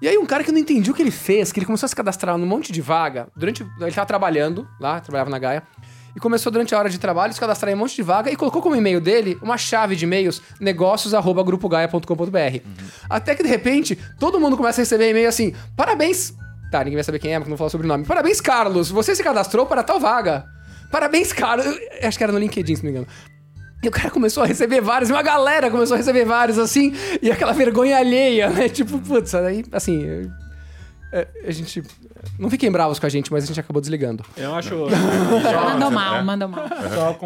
[0.00, 1.86] E aí um cara que eu não entendi o que ele fez, que ele começou
[1.86, 5.62] a se cadastrar num monte de vaga, durante, ele tava trabalhando lá, trabalhava na Gaia,
[6.16, 8.36] e começou durante a hora de trabalho se cadastrar em um monte de vaga e
[8.36, 12.60] colocou como e-mail dele uma chave de e-mails negócios@grupogaia.com.br.
[13.08, 16.34] Até que de repente todo mundo começa a receber e-mail assim: "Parabéns,
[16.70, 18.04] tá, ninguém vai saber quem é, porque não fala sobre o nome.
[18.04, 20.44] Parabéns, Carlos, você se cadastrou para tal vaga.
[20.90, 21.66] Parabéns, Carlos.
[22.02, 23.12] Acho que era no LinkedIn, se não me engano.
[23.82, 27.30] E o cara começou a receber vários, uma galera começou a receber vários, assim, e
[27.30, 28.68] aquela vergonha alheia, né?
[28.68, 30.30] Tipo, putz, aí, assim,
[31.12, 31.82] é, a gente.
[32.38, 34.24] Não fiquem bravos com a gente, mas a gente acabou desligando.
[34.36, 34.74] Eu acho.
[34.76, 36.68] Mandou mal, mandou mal.
[36.94, 37.18] Só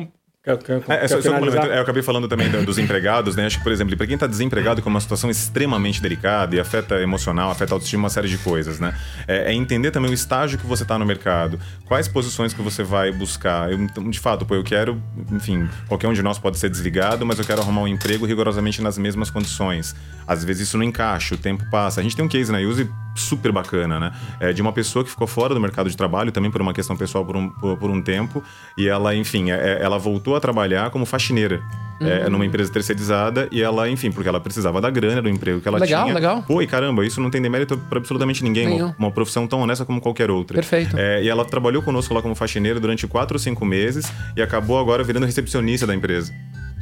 [0.44, 3.46] quer- quer- É, é só, só é, eu acabei falando também do- dos empregados, né?
[3.46, 6.60] Acho que, por exemplo, para quem está desempregado, que é uma situação extremamente delicada e
[6.60, 8.94] afeta emocional, afeta autoestima, uma série de coisas, né?
[9.26, 12.82] É, é entender também o estágio que você está no mercado, quais posições que você
[12.82, 13.72] vai buscar.
[13.72, 15.02] Eu, então, de fato, pô, eu quero,
[15.32, 18.82] enfim, qualquer um de nós pode ser desligado, mas eu quero arrumar um emprego rigorosamente
[18.82, 19.94] nas mesmas condições.
[20.26, 22.00] Às vezes isso não encaixa, o tempo passa.
[22.00, 24.12] A gente tem um case na Use super bacana, né?
[24.40, 26.96] É, de uma pessoa que ficou fora do mercado de trabalho, também por uma questão
[26.96, 28.42] pessoal por um, por, por um tempo,
[28.76, 31.62] e ela, enfim, é- ela voltou a trabalhar como faxineira.
[32.00, 35.68] é, numa empresa terceirizada e ela, enfim, porque ela precisava da grana do emprego que
[35.68, 36.14] ela Legal, tinha.
[36.14, 36.42] legal.
[36.42, 38.66] Pô, e caramba, isso não tem demérito pra absolutamente ninguém.
[38.66, 38.86] Nenhum.
[38.86, 40.56] Uma, uma profissão tão honesta como qualquer outra.
[40.56, 40.96] Perfeito.
[40.98, 44.78] É, e ela trabalhou conosco lá como faxineira durante quatro ou cinco meses e acabou
[44.78, 46.34] agora virando recepcionista da empresa.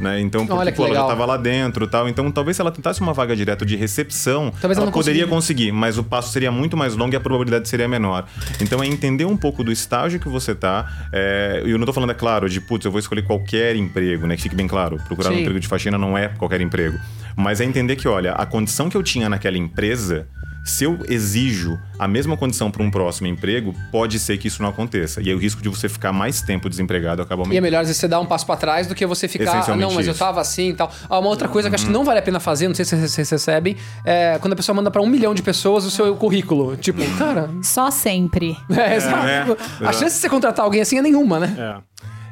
[0.03, 0.21] Né?
[0.21, 2.09] Então, porque, Olha pô, ela já estava lá dentro e tal.
[2.09, 5.29] Então, talvez se ela tentasse uma vaga direto de recepção, Talvez ela ela não poderia
[5.29, 5.71] conseguir.
[5.71, 8.27] mas o passo seria muito mais longo e a probabilidade seria menor.
[8.61, 11.09] Então, é entender um pouco do estágio que você tá.
[11.13, 14.27] É, e eu não tô falando, é claro, de putz, eu vou escolher qualquer emprego,
[14.27, 14.35] né?
[14.35, 14.99] Que fique bem claro.
[15.07, 15.41] Procurar um Sim.
[15.43, 16.99] emprego de faxina não é qualquer emprego.
[17.37, 20.27] Mas é entender que, olha, a condição que eu tinha naquela empresa
[20.65, 24.69] Se eu exijo a mesma condição para um próximo emprego, pode ser que isso não
[24.71, 25.21] aconteça.
[25.21, 27.63] E aí o risco de você ficar mais tempo desempregado acaba E é aumentando.
[27.63, 29.93] melhor às vezes você dar um passo pra trás do que você ficar, ah, não,
[29.93, 30.19] mas eu isso.
[30.21, 30.91] tava assim e tal.
[31.11, 32.85] Ah, uma outra coisa que eu acho que não vale a pena fazer, não sei
[32.85, 36.15] se vocês recebem, é quando a pessoa manda pra um milhão de pessoas o seu
[36.15, 36.77] currículo.
[36.77, 38.57] Tipo, cara, Só sempre.
[38.71, 39.27] é, exato.
[39.27, 39.93] é, a exato.
[39.99, 41.83] chance de você contratar alguém assim é nenhuma, né?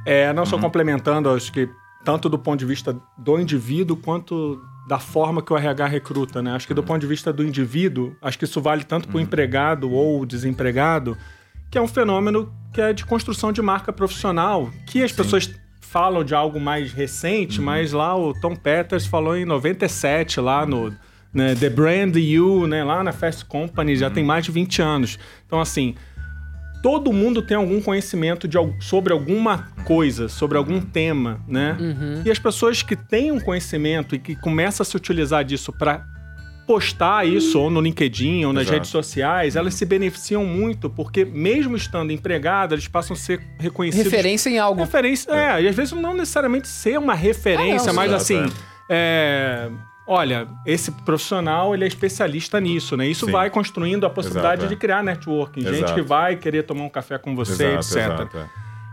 [0.06, 0.28] É.
[0.28, 1.68] É, não só complementando, acho que
[2.04, 4.58] tanto do ponto de vista do indivíduo quanto
[4.90, 6.50] da forma que o RH recruta, né?
[6.50, 9.20] Acho que do ponto de vista do indivíduo, acho que isso vale tanto para o
[9.20, 11.16] empregado ou desempregado,
[11.70, 15.48] que é um fenômeno que é de construção de marca profissional, que as pessoas
[15.81, 20.92] falam de algo mais recente, mas lá o Tom Peters falou em 97 lá no
[21.33, 25.20] né, The Brand You, né, lá na Fast Company, já tem mais de 20 anos.
[25.46, 25.94] Então assim,
[26.82, 31.76] todo mundo tem algum conhecimento de, sobre alguma coisa, sobre algum tema, né?
[32.24, 36.04] E as pessoas que têm um conhecimento e que começam a se utilizar disso para
[36.66, 38.74] postar isso ou no LinkedIn ou nas Exato.
[38.74, 44.04] redes sociais, elas se beneficiam muito, porque mesmo estando empregadas, eles passam a ser reconhecidos.
[44.10, 44.80] Referência em algo.
[44.80, 48.52] Referência, é, e às vezes não necessariamente ser uma referência, Ah, não, mas exato, assim,
[48.88, 49.68] é,
[50.11, 53.07] olha, esse profissional ele é especialista nisso, né?
[53.07, 53.33] Isso Sim.
[53.33, 54.75] vai construindo a possibilidade Exato, é.
[54.75, 55.94] de criar networking, gente Exato.
[55.94, 58.35] que vai querer tomar um café com você, Exato, etc.
[58.35, 58.46] é.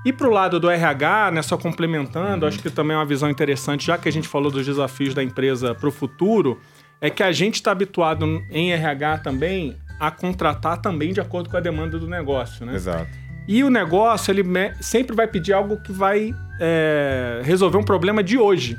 [0.06, 3.88] E pro lado do RH, né, só complementando, acho que também é uma visão interessante,
[3.88, 6.62] já que a gente falou dos desafios da empresa para o futuro,
[7.02, 11.58] é que a gente está habituado em RH também a contratar também de acordo com
[11.58, 12.76] a demanda do negócio, né?
[12.76, 13.10] Exato.
[13.48, 14.44] E o negócio, ele
[14.80, 18.78] sempre vai pedir algo que vai é, resolver um problema de hoje.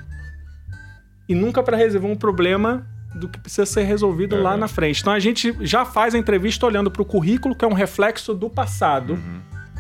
[1.29, 4.59] E nunca para resolver um problema do que precisa ser resolvido lá Uhum.
[4.59, 5.01] na frente.
[5.01, 8.35] Então a gente já faz a entrevista olhando para o currículo, que é um reflexo
[8.35, 9.19] do passado,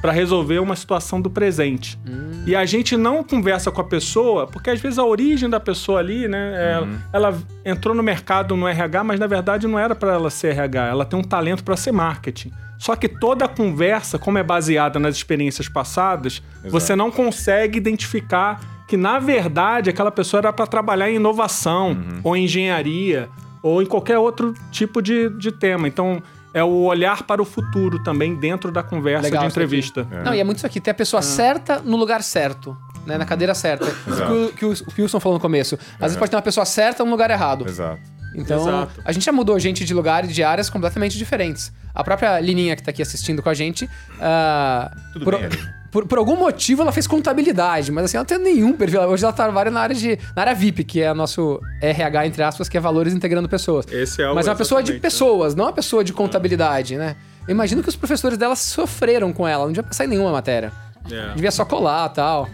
[0.00, 1.98] para resolver uma situação do presente.
[2.46, 5.98] E a gente não conversa com a pessoa, porque às vezes a origem da pessoa
[5.98, 6.88] ali, né, ela,
[7.30, 10.86] ela entrou no mercado no RH, mas na verdade não era para ela ser RH,
[10.86, 12.50] ela tem um talento para ser marketing.
[12.78, 18.60] Só que toda a conversa, como é baseada nas experiências passadas, você não consegue identificar
[18.88, 23.28] que na verdade aquela pessoa era para trabalhar em inovação, ou em engenharia,
[23.62, 25.86] ou em qualquer outro tipo de, de tema.
[25.86, 26.22] Então
[26.54, 30.08] é o olhar para o futuro também dentro da conversa Legal de entrevista.
[30.24, 32.76] Não, e é muito isso aqui, ter a pessoa certa no lugar certo.
[33.06, 33.86] Né, na cadeira certa.
[33.86, 35.78] O que o, que o Wilson falou no começo.
[35.94, 37.66] Às vezes pode ter uma pessoa certa no lugar errado.
[37.66, 38.00] Exato.
[38.34, 39.00] Então, Exato.
[39.04, 41.72] a gente já mudou gente de lugares, de áreas completamente diferentes.
[41.94, 43.88] A própria Lininha que tá aqui assistindo com a gente.
[44.20, 45.48] ah, Tudo por, bem,
[45.90, 49.00] por, por algum motivo ela fez contabilidade, mas assim, ela não tem nenhum perfil.
[49.02, 50.18] Hoje ela trabalha na área de.
[50.36, 53.86] na área VIP, que é nosso RH, entre aspas, que é valores integrando pessoas.
[53.90, 54.98] Esse é o mas é uma pessoa de né?
[54.98, 57.16] pessoas, não uma pessoa de contabilidade, né?
[57.46, 60.70] Eu imagino que os professores dela sofreram com ela, não devia passar em nenhuma matéria.
[61.10, 61.34] É.
[61.34, 62.48] Devia só colar e tal.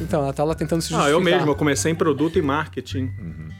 [0.00, 1.10] Então, ela tá lá tentando se Ah, justificar.
[1.12, 3.10] eu mesmo, eu comecei em produto e marketing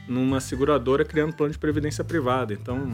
[0.07, 2.53] numa seguradora criando plano de previdência privada.
[2.53, 2.93] Então,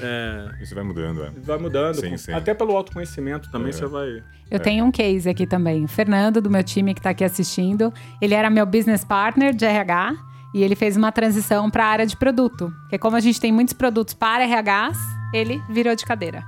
[0.00, 1.30] é, Isso vai mudando, é.
[1.42, 1.96] vai mudando.
[2.00, 2.32] Sim, com- sim.
[2.32, 3.72] Até pelo autoconhecimento também É.
[3.72, 4.22] você vai.
[4.50, 5.84] Eu tenho um case aqui também.
[5.84, 9.64] O Fernando, do meu time que tá aqui assistindo, ele era meu business partner de
[9.64, 10.14] RH
[10.54, 12.72] e ele fez uma transição para a área de produto.
[12.82, 14.98] Porque como a gente tem muitos produtos para RHs,
[15.32, 16.42] ele virou de cadeira.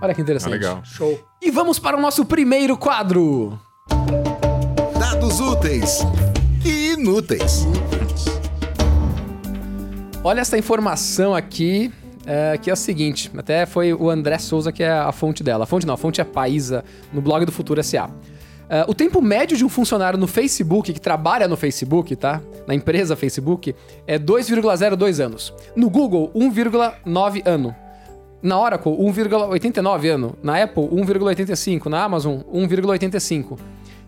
[0.00, 0.52] Olha que Ah, interessante.
[0.52, 0.82] legal.
[0.84, 1.18] Show.
[1.40, 3.58] E vamos para o nosso primeiro quadro.
[5.26, 6.06] Dados úteis
[6.64, 7.66] e inúteis.
[10.22, 11.90] Olha essa informação aqui,
[12.24, 13.28] é, que é a seguinte.
[13.36, 15.64] Até foi o André Souza que é a fonte dela.
[15.64, 18.08] A fonte não, a fonte é Paísa, no blog do Futuro SA.
[18.68, 22.40] É, o tempo médio de um funcionário no Facebook, que trabalha no Facebook, tá?
[22.64, 23.74] Na empresa Facebook,
[24.06, 25.52] é 2,02 anos.
[25.74, 27.74] No Google, 1,9 ano.
[28.40, 30.38] Na Oracle, 1,89 ano.
[30.40, 31.86] Na Apple, 1,85.
[31.86, 33.58] Na Amazon, 1,85.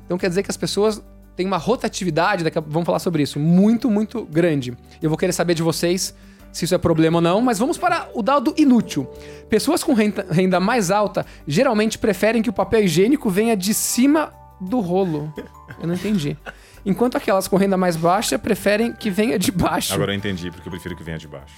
[0.09, 1.05] Então quer dizer que as pessoas
[1.37, 2.63] têm uma rotatividade, daqui a...
[2.63, 4.75] vamos falar sobre isso, muito, muito grande.
[5.03, 6.15] Eu vou querer saber de vocês
[6.51, 9.07] se isso é problema ou não, mas vamos para o dado inútil.
[9.51, 14.33] Pessoas com renda, renda mais alta geralmente preferem que o papel higiênico venha de cima
[14.59, 15.31] do rolo.
[15.79, 16.39] Eu não entendi.
[16.85, 19.93] Enquanto aquelas com renda mais baixa preferem que venha de baixo.
[19.95, 21.55] Agora eu entendi, porque eu prefiro que venha de baixo.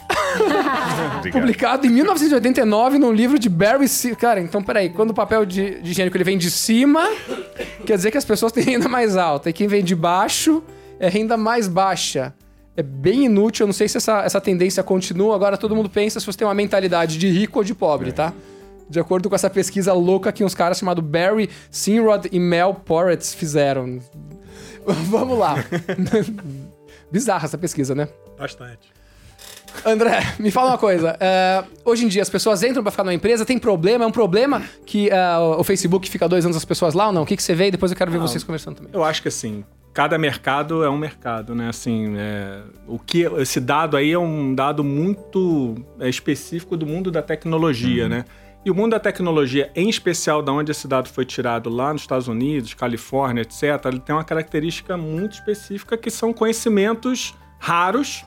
[1.32, 4.14] Publicado em 1989 num livro de Barry C.
[4.14, 7.08] Cara, então peraí, quando o papel de, de higiênico ele vem de cima,
[7.84, 9.50] quer dizer que as pessoas têm renda mais alta.
[9.50, 10.62] E quem vem de baixo
[10.98, 12.34] é renda mais baixa.
[12.76, 15.34] É bem inútil, eu não sei se essa, essa tendência continua.
[15.34, 18.32] Agora todo mundo pensa se você tem uma mentalidade de rico ou de pobre, tá?
[18.88, 23.34] De acordo com essa pesquisa louca que uns caras chamados Barry Sinrod e Mel Poretz
[23.34, 24.00] fizeram.
[25.08, 25.56] Vamos lá.
[27.10, 28.08] Bizarra essa pesquisa, né?
[28.38, 28.92] Bastante.
[29.84, 31.16] André, me fala uma coisa.
[31.20, 34.04] é, hoje em dia as pessoas entram pra ficar numa empresa, tem problema?
[34.04, 37.22] É um problema que é, o Facebook fica dois anos as pessoas lá ou não?
[37.22, 37.68] O que, que você vê?
[37.68, 38.90] E depois eu quero ver vocês conversando também.
[38.92, 41.68] Eu acho que assim, cada mercado é um mercado, né?
[41.68, 47.10] Assim, é, o que esse dado aí é um dado muito é, específico do mundo
[47.10, 48.24] da tecnologia, né?
[48.64, 52.02] E o mundo da tecnologia, em especial da onde esse dado foi tirado lá nos
[52.02, 58.24] Estados Unidos, Califórnia, etc., ele tem uma característica muito específica que são conhecimentos raros.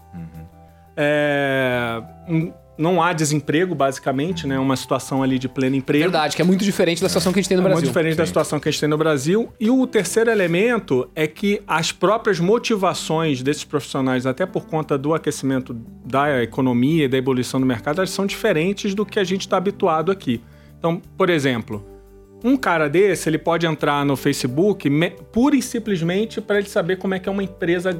[0.98, 4.58] É, um- não há desemprego, basicamente, né?
[4.58, 6.04] Uma situação ali de pleno emprego.
[6.04, 7.82] Verdade, que é muito diferente da situação que a gente tem no É Brasil.
[7.82, 9.52] muito diferente da situação que a gente tem no Brasil.
[9.60, 15.14] E o terceiro elemento é que as próprias motivações desses profissionais, até por conta do
[15.14, 15.74] aquecimento
[16.06, 19.58] da economia e da ebulição do mercado, elas são diferentes do que a gente está
[19.58, 20.42] habituado aqui.
[20.80, 21.86] Então, por exemplo,
[22.44, 24.90] um cara desse, ele pode entrar no Facebook
[25.32, 28.00] pura e simplesmente para ele saber como é que é uma empresa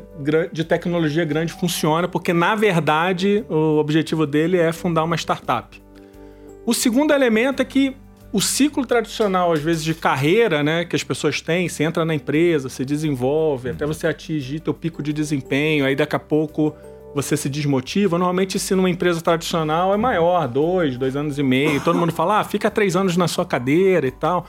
[0.52, 5.82] de tecnologia grande funciona, porque na verdade o objetivo dele é fundar uma startup.
[6.66, 7.96] O segundo elemento é que
[8.34, 12.16] o ciclo tradicional, às vezes, de carreira, né, que as pessoas têm, você entra na
[12.16, 16.76] empresa, se desenvolve, até você atingir teu pico de desempenho, aí daqui a pouco
[17.14, 18.18] você se desmotiva.
[18.18, 21.82] Normalmente, se numa empresa tradicional é maior, dois, dois anos e meio.
[21.82, 24.46] Todo mundo fala, ah, fica três anos na sua cadeira e tal.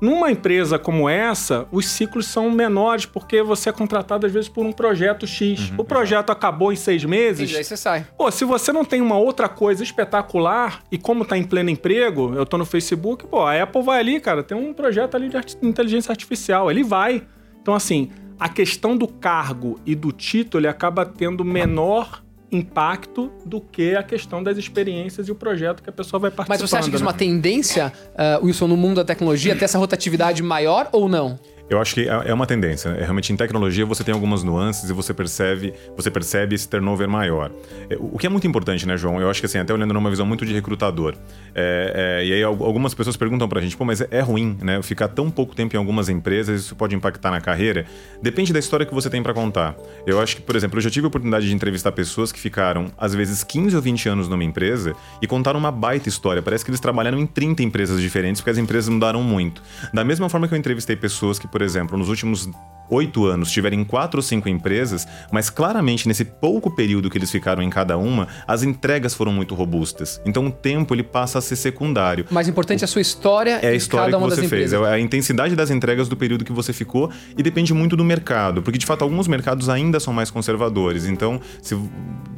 [0.00, 4.66] Numa empresa como essa, os ciclos são menores, porque você é contratado, às vezes, por
[4.66, 5.72] um projeto X.
[5.78, 7.50] o projeto acabou em seis meses.
[7.50, 8.06] E aí você sai.
[8.18, 12.34] Pô, se você não tem uma outra coisa espetacular e como tá em pleno emprego,
[12.34, 15.38] eu tô no Facebook, pô, a Apple vai ali, cara, tem um projeto ali de
[15.62, 17.22] inteligência artificial, ele vai.
[17.62, 18.10] Então, assim,
[18.44, 24.02] a questão do cargo e do título ele acaba tendo menor impacto do que a
[24.02, 26.52] questão das experiências e o projeto que a pessoa vai participar.
[26.52, 29.64] Mas você acha que isso é uma tendência, ah, Wilson, no mundo da tecnologia, ter
[29.64, 31.38] essa rotatividade maior ou não?
[31.68, 32.90] Eu acho que é é uma tendência.
[32.92, 32.98] né?
[33.00, 37.50] Realmente, em tecnologia, você tem algumas nuances e você percebe, você percebe esse turnover maior.
[37.88, 39.20] É, O que é muito importante, né, João?
[39.20, 41.14] Eu acho que assim, até olhando numa visão muito de recrutador.
[41.54, 44.56] É, é, e aí al- algumas pessoas perguntam pra gente, pô, mas é- é ruim,
[44.62, 44.82] né?
[44.82, 47.86] Ficar tão pouco tempo em algumas empresas, isso pode impactar na carreira.
[48.22, 49.74] Depende da história que você tem pra contar.
[50.06, 52.90] Eu acho que, por exemplo, eu já tive a oportunidade de entrevistar pessoas que ficaram,
[52.98, 56.42] às vezes, 15 ou 20 anos numa empresa e contaram uma baita história.
[56.42, 59.62] Parece que eles trabalharam em 30 empresas diferentes porque as empresas mudaram muito.
[59.92, 62.50] Da mesma forma que eu entrevistei pessoas que, por exemplo, nos últimos
[62.90, 67.62] oito anos tiverem quatro ou cinco empresas, mas claramente nesse pouco período que eles ficaram
[67.62, 70.20] em cada uma, as entregas foram muito robustas.
[70.26, 72.26] Então o tempo ele passa a ser secundário.
[72.28, 74.88] O mais importante é a sua história É a história cada que você fez, empresas.
[74.88, 78.60] é a intensidade das entregas do período que você ficou e depende muito do mercado,
[78.60, 81.06] porque de fato alguns mercados ainda são mais conservadores.
[81.06, 81.76] Então, se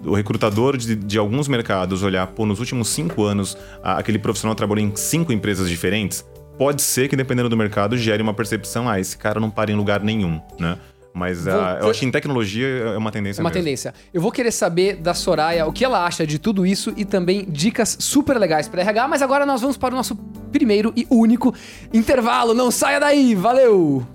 [0.05, 4.85] o recrutador de, de alguns mercados olhar, pô, nos últimos cinco anos aquele profissional trabalhou
[4.85, 6.23] em cinco empresas diferentes,
[6.59, 9.75] pode ser que dependendo do mercado gere uma percepção, ah, esse cara não para em
[9.75, 10.77] lugar nenhum, né?
[11.15, 13.63] Mas ah, Vou- eu acho que em tecnologia é uma tendência É uma mesmo.
[13.65, 13.95] tendência.
[14.13, 17.47] Eu vou querer saber da Soraya o que ela acha de tudo isso e também
[17.49, 20.15] dicas super legais para RH, mas agora nós vamos para o nosso
[20.53, 21.55] primeiro e único
[21.93, 22.53] intervalo.
[22.53, 24.07] Não saia daí, valeu!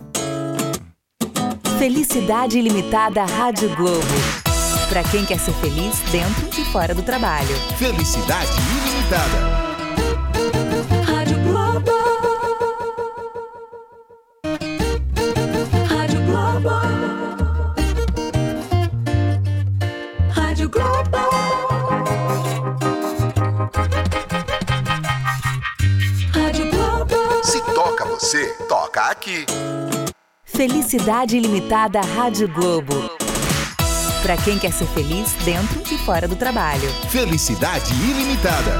[1.79, 4.05] Felicidade Ilimitada Rádio Globo.
[4.87, 7.55] Para quem quer ser feliz dentro e fora do trabalho.
[7.79, 8.51] Felicidade
[8.85, 9.60] ilimitada.
[28.31, 29.45] Você, toca aqui.
[30.45, 32.93] Felicidade Ilimitada Rádio Globo.
[34.23, 36.89] Para quem quer ser feliz dentro e fora do trabalho.
[37.09, 38.71] Felicidade ilimitada.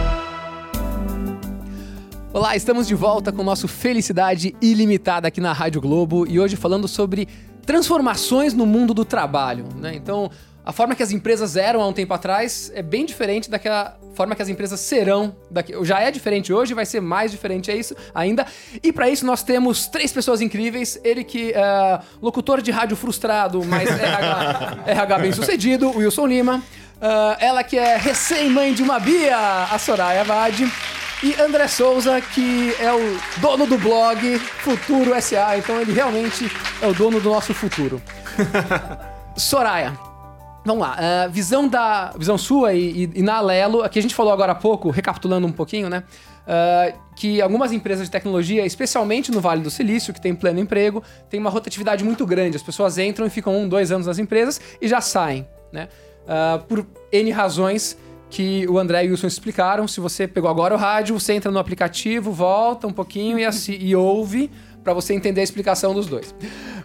[2.32, 6.56] Olá, estamos de volta com o nosso Felicidade Ilimitada aqui na Rádio Globo e hoje
[6.56, 7.28] falando sobre
[7.66, 9.66] transformações no mundo do trabalho.
[9.76, 9.94] Né?
[9.96, 10.32] Então,
[10.64, 14.36] a forma que as empresas eram há um tempo atrás é bem diferente daquela forma
[14.36, 15.74] que as empresas serão daqui.
[15.84, 18.46] Já é diferente hoje, vai ser mais diferente é isso ainda.
[18.84, 21.00] E para isso nós temos três pessoas incríveis.
[21.04, 26.64] Ele que é locutor de rádio frustrado, mas RH, RH bem sucedido, Wilson Lima.
[27.02, 29.38] Ah, ela que é recém-mãe de uma Bia,
[29.72, 30.72] a Soraya Vade.
[31.24, 36.88] E André Souza, que é o dono do blog Futuro SA, então ele realmente é
[36.88, 38.02] o dono do nosso futuro.
[39.38, 39.94] Soraya,
[40.66, 40.96] vamos lá.
[40.98, 44.52] ah, visão da visão sua e, e- e na Alelo, aqui a gente falou agora
[44.52, 46.04] há pouco, recapitulando um pouquinho, né?
[46.48, 51.04] ah, que algumas empresas de tecnologia, especialmente no Vale do Silício, que tem pleno emprego,
[51.30, 52.56] tem uma rotatividade muito grande.
[52.58, 55.88] As pessoas entram e ficam um, dois anos nas empresas e já saem, né?
[56.28, 57.98] Ah, por N razões
[58.30, 59.88] que o André e o Wilson explicaram.
[59.88, 63.44] Se você pegou agora o rádio, você entra no aplicativo, volta um pouquinho e,
[63.80, 64.50] e ouve
[64.84, 66.34] para você entender a explicação dos dois.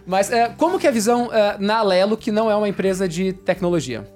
[0.05, 3.07] Mas é, como que é a visão é, na Alelo, que não é uma empresa
[3.07, 4.07] de tecnologia?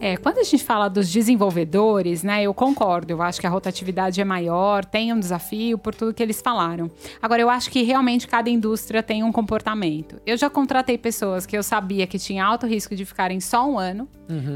[0.00, 3.12] É, quando a gente fala dos desenvolvedores, né, eu concordo.
[3.12, 6.88] Eu acho que a rotatividade é maior, tem um desafio por tudo que eles falaram.
[7.20, 10.20] Agora, eu acho que realmente cada indústria tem um comportamento.
[10.24, 13.76] Eu já contratei pessoas que eu sabia que tinha alto risco de ficarem só um
[13.78, 14.08] ano,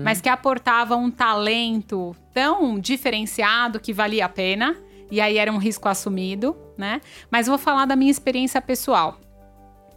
[0.05, 4.77] mas que aportavam um talento tão diferenciado que valia a pena.
[5.12, 7.03] E aí era um risco assumido, né?
[7.31, 9.20] Mas vou falar da minha experiência pessoal.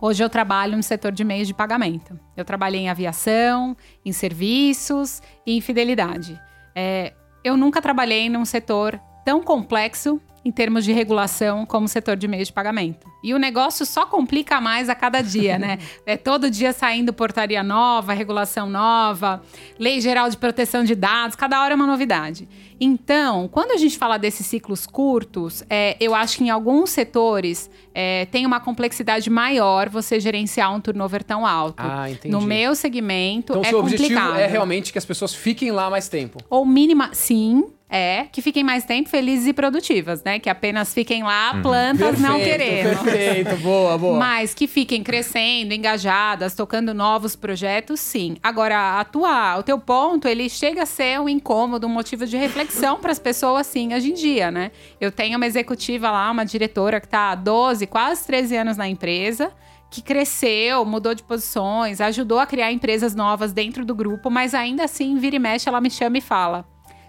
[0.01, 2.19] Hoje eu trabalho no setor de meios de pagamento.
[2.35, 6.37] Eu trabalhei em aviação, em serviços e em fidelidade.
[6.75, 7.13] É,
[7.45, 12.27] eu nunca trabalhei num setor tão complexo em termos de regulação como o setor de
[12.27, 13.07] meios de pagamento.
[13.23, 15.79] E o negócio só complica mais a cada dia, né?
[16.05, 19.41] É todo dia saindo portaria nova, regulação nova,
[19.79, 22.47] lei geral de proteção de dados, cada hora é uma novidade.
[22.79, 27.67] Então, quando a gente fala desses ciclos curtos, é, eu acho que em alguns setores
[27.91, 31.81] é, tem uma complexidade maior você gerenciar um turnover tão alto.
[31.81, 32.31] Ah, entendi.
[32.31, 34.37] No meu segmento, Então, é seu objetivo complicado.
[34.39, 36.37] é realmente que as pessoas fiquem lá mais tempo.
[36.49, 37.63] Ou mínima, sim,
[37.95, 40.37] é que fiquem mais tempo felizes e produtivas, né?
[40.37, 42.99] Que apenas fiquem lá, plantas não querendo.
[42.99, 44.19] Perfeito, boa, boa.
[44.19, 48.35] Mas que fiquem crescendo, engajadas, tocando novos projetos, sim.
[48.43, 52.35] Agora, a tua, o teu ponto, ele chega a ser um incômodo, um motivo de
[52.35, 54.71] reflexão para as pessoas, sim, hoje em dia, né?
[54.99, 58.89] Eu tenho uma executiva lá, uma diretora que está há 12, quase 13 anos na
[58.89, 59.53] empresa,
[59.89, 64.83] que cresceu, mudou de posições, ajudou a criar empresas novas dentro do grupo, mas ainda
[64.83, 66.65] assim, vira e mexe, ela me chama e fala: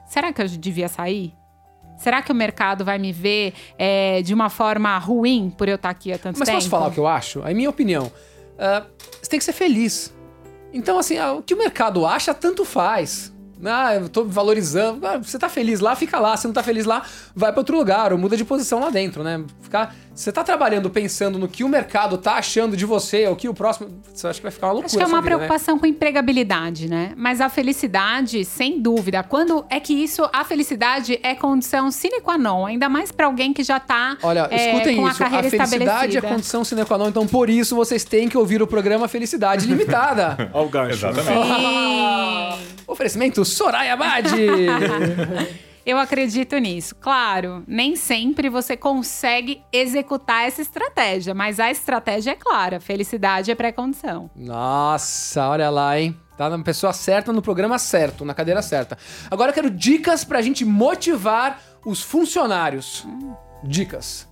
[0.06, 1.34] será que eu devia sair?
[1.96, 5.90] Será que o mercado vai me ver é, de uma forma ruim por eu estar
[5.90, 6.58] aqui há tanto Mas tempo?
[6.58, 7.42] posso falar o que eu acho?
[7.42, 8.12] A minha opinião.
[8.58, 8.84] Ah,
[9.22, 10.14] você tem que ser feliz.
[10.72, 13.32] Então, assim, ah, o que o mercado acha, tanto faz.
[13.64, 15.06] Ah, eu tô valorizando.
[15.06, 16.36] Ah, você tá feliz lá, fica lá.
[16.36, 17.02] Se não tá feliz lá,
[17.34, 19.42] vai pra outro lugar ou muda de posição lá dentro, né?
[19.62, 23.50] Ficar, você tá trabalhando pensando no que o mercado tá achando de você, ou que
[23.50, 24.00] o próximo.
[24.14, 24.86] Você acha que vai ficar uma loucura.
[24.86, 25.36] Acho que é uma vida, né?
[25.36, 27.12] preocupação com empregabilidade, né?
[27.16, 29.22] Mas a felicidade, sem dúvida.
[29.22, 33.52] Quando é que isso, a felicidade é condição sine qua non, ainda mais pra alguém
[33.52, 35.22] que já tá Olha, é, escutem com isso.
[35.22, 37.08] a A, carreira felicidade é condição sine qua non.
[37.08, 40.50] Então, por isso, vocês têm que ouvir o programa Felicidade Limitada.
[40.54, 41.06] Olha o gancho.
[41.08, 41.12] né?
[41.12, 42.76] Exatamente.
[42.88, 44.30] Oferecimento Soraya Abad.
[45.86, 46.96] Eu acredito nisso.
[46.96, 52.80] Claro, nem sempre você consegue executar essa estratégia, mas a estratégia é clara.
[52.80, 54.28] Felicidade é pré-condição.
[54.34, 56.16] Nossa, olha lá, hein?
[56.36, 58.98] Tá na pessoa certa, no programa certo, na cadeira certa.
[59.30, 63.06] Agora eu quero dicas pra gente motivar os funcionários.
[63.62, 64.28] Dicas.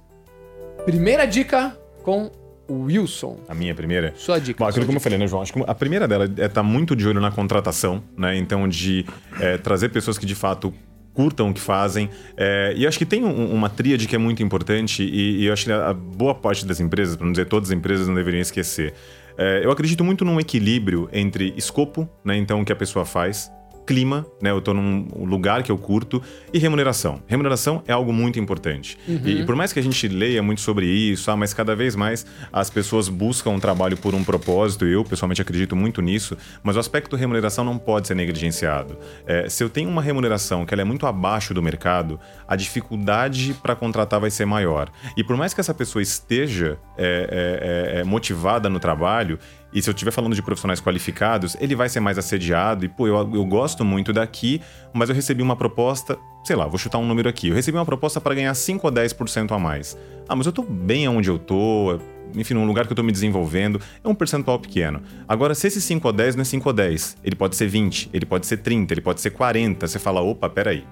[0.84, 2.32] Primeira dica com
[2.68, 3.38] o Wilson.
[3.48, 4.12] A minha primeira.
[4.16, 4.58] Sua dica.
[4.64, 5.04] Bom, aquilo como eu dica.
[5.04, 5.40] falei, né, João?
[5.42, 8.36] Acho que a primeira dela é estar muito de olho na contratação, né?
[8.36, 9.06] Então, de
[9.40, 10.74] é, trazer pessoas que de fato
[11.14, 12.10] curtam o que fazem.
[12.36, 15.64] É, e acho que tem um- uma tríade que é muito importante e, e acho
[15.64, 18.92] que a boa parte das empresas, para não dizer todas as empresas, não deveriam esquecer.
[19.38, 22.36] É, eu acredito muito num equilíbrio entre escopo, né?
[22.36, 23.50] Então, o que a pessoa faz,
[23.86, 24.50] clima, né?
[24.50, 27.22] Eu tô num lugar que eu curto, e remuneração.
[27.26, 28.98] Remuneração é algo muito importante.
[29.06, 31.94] E, e por mais que a gente leia muito sobre isso, ah, mas cada vez
[31.94, 36.36] mais as pessoas buscam um trabalho por um propósito, e eu pessoalmente acredito muito nisso,
[36.62, 38.98] mas o aspecto remuneração não pode ser negligenciado.
[39.26, 43.54] É, se eu tenho uma remuneração que ela é muito abaixo do mercado, a dificuldade
[43.62, 44.90] para contratar vai ser maior.
[45.16, 49.38] E por mais que essa pessoa esteja é, é, é, é, motivada no trabalho,
[49.74, 52.84] e se eu estiver falando de profissionais qualificados, ele vai ser mais assediado.
[52.84, 56.78] E, pô, eu, eu gosto muito daqui, mas eu recebi uma proposta, sei lá, vou
[56.78, 57.48] chutar um número aqui.
[57.48, 59.98] Eu recebi uma proposta para ganhar 5 ou 10% a mais.
[60.28, 61.98] Ah, mas eu tô bem onde eu tô,
[62.36, 63.80] enfim, num lugar que eu tô me desenvolvendo.
[64.02, 65.02] É um percentual pequeno.
[65.26, 68.10] Agora, se esse 5 ou 10 não é 5 ou 10, ele pode ser 20,
[68.12, 69.88] ele pode ser 30, ele pode ser 40.
[69.88, 70.84] Você fala, opa, peraí.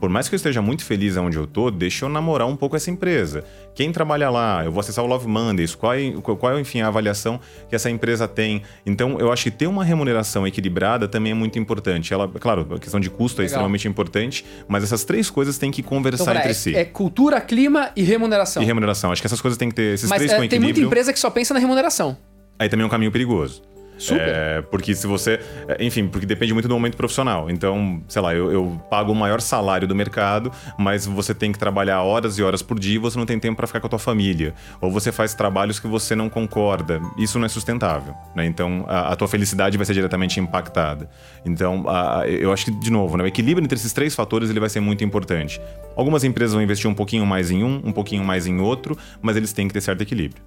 [0.00, 2.74] Por mais que eu esteja muito feliz onde eu tô, deixa eu namorar um pouco
[2.74, 3.44] essa empresa.
[3.74, 6.88] Quem trabalha lá, eu vou acessar o Love Mondays, qual é, qual é enfim, a
[6.88, 8.62] avaliação que essa empresa tem.
[8.86, 12.14] Então, eu acho que ter uma remuneração equilibrada também é muito importante.
[12.14, 13.52] Ela, claro, a questão de custo é Legal.
[13.58, 16.74] extremamente importante, mas essas três coisas têm que conversar Então, entre é, si.
[16.74, 18.62] é cultura, clima e remuneração.
[18.62, 19.12] E remuneração.
[19.12, 20.74] Acho que essas coisas têm que ter esses Mas três é, com tem equilíbrio.
[20.74, 22.16] muita empresa que só pensa na remuneração.
[22.58, 23.62] Aí também é um caminho perigoso.
[24.00, 24.28] Super.
[24.28, 25.38] É, porque se você.
[25.68, 27.50] é, Enfim, porque depende muito do momento profissional.
[27.50, 31.58] Então, sei lá, eu, eu pago o maior salário do mercado, mas você tem que
[31.58, 33.90] trabalhar horas e horas por dia e você não tem tempo para ficar com a
[33.90, 34.54] tua família.
[34.80, 37.00] Ou você faz trabalhos que você não concorda.
[37.18, 38.14] Isso não é sustentável.
[38.34, 38.46] Né?
[38.46, 41.08] Então, a, a tua felicidade vai ser diretamente impactada.
[41.44, 44.60] Então, a- eu acho que, de novo, né, o equilíbrio entre esses três fatores ele
[44.60, 45.60] vai ser muito importante.
[45.94, 49.36] Algumas empresas vão investir um pouquinho mais em um, um pouquinho mais em outro, mas
[49.36, 50.42] eles têm que ter certo equilíbrio.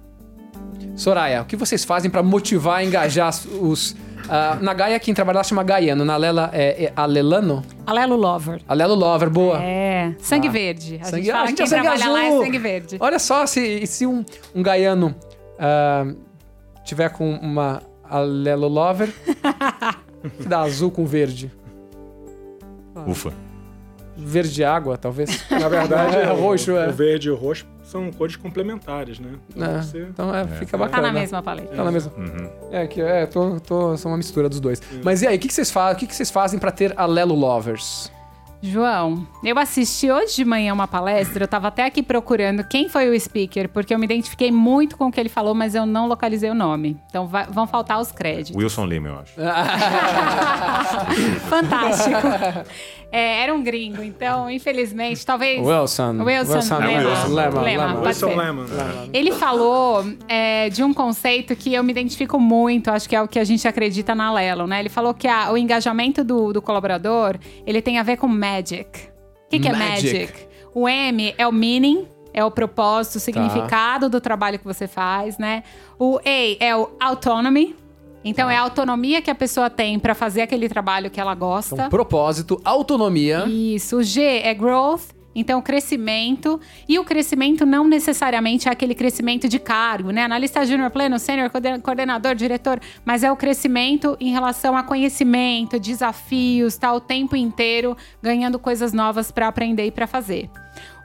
[0.96, 3.96] Soraya, o que vocês fazem pra motivar e engajar os.
[4.28, 6.04] ah, na Gaia, quem trabalha lá chama Gaiano.
[6.04, 7.64] Na Lela é, é Alelano?
[7.86, 8.60] Alelo Lover.
[8.68, 9.60] Alelo Lover, boa.
[9.62, 10.50] É, sangue Ah.
[10.52, 11.00] verde.
[11.02, 12.44] A Sangue- gente fala ah, a gente quem é sangue trabalha lá é azul.
[12.44, 12.96] sangue verde.
[13.00, 14.24] Olha só, se, se um,
[14.54, 15.14] um gaiano
[15.58, 16.06] ah,
[16.84, 19.08] tiver com uma Alelo Lover,
[20.38, 21.50] que dá azul com verde.
[23.06, 23.32] Ufa.
[24.16, 25.44] verde água, talvez.
[25.50, 26.88] Na verdade, É, roxo, é.
[26.88, 29.34] o verde e o roxo são cores complementares, né?
[29.54, 31.02] Então, É, você- Então é, fica Tá bacana.
[31.06, 31.76] na mesma paleta.
[31.76, 32.10] Tá na mesma.
[32.16, 32.50] Uhum.
[32.72, 34.82] É, que é, tô, tô, são uma mistura dos dois.
[35.04, 35.94] Mas e aí, o que, que vocês fazem?
[35.94, 38.10] O que, que vocês fazem pra ter a Lelo Lovers?
[38.60, 43.10] João, eu assisti hoje de manhã uma palestra, eu tava até aqui procurando quem foi
[43.14, 46.08] o speaker, porque eu me identifiquei muito com o que ele falou, mas eu não
[46.08, 46.98] localizei o nome.
[47.10, 48.56] Então vai- vão faltar os créditos.
[48.56, 49.34] Wilson Lima, eu acho.
[51.48, 52.16] Fantástico.
[53.16, 55.64] É, era um gringo, então, infelizmente, talvez.
[55.64, 56.22] Wilson.
[56.24, 56.88] Wilson Lema.
[56.88, 57.28] Lema.
[57.28, 57.62] Lema.
[57.62, 58.00] Lema, Lema.
[58.00, 58.26] Wilson.
[58.36, 58.64] Lemon.
[59.12, 63.28] Ele falou é, de um conceito que eu me identifico muito, acho que é o
[63.28, 64.80] que a gente acredita na Lelo, né?
[64.80, 68.88] Ele falou que a- o engajamento do, do colaborador, ele tem a ver com magic.
[69.46, 70.12] O que, que é Magic.
[70.18, 70.32] magic?
[70.74, 75.38] O M é o meaning, é o propósito, o significado do trabalho que você faz,
[75.38, 75.62] né?
[76.00, 77.76] O A é o autonomy.
[78.24, 81.74] Então é a autonomia que a pessoa tem pra fazer aquele trabalho que ela gosta.
[81.74, 83.44] Então, propósito, autonomia.
[83.46, 83.98] Isso.
[83.98, 85.12] O G é growth.
[85.36, 86.60] Então, crescimento.
[86.88, 90.22] E o crescimento não necessariamente é aquele crescimento de cargo, né?
[90.22, 92.78] Analista júnior, pleno, sênior, coorden- coordenador, diretor.
[93.04, 98.92] Mas é o crescimento em relação a conhecimento, desafios, tá o tempo inteiro ganhando coisas
[98.92, 100.48] novas para aprender e para fazer.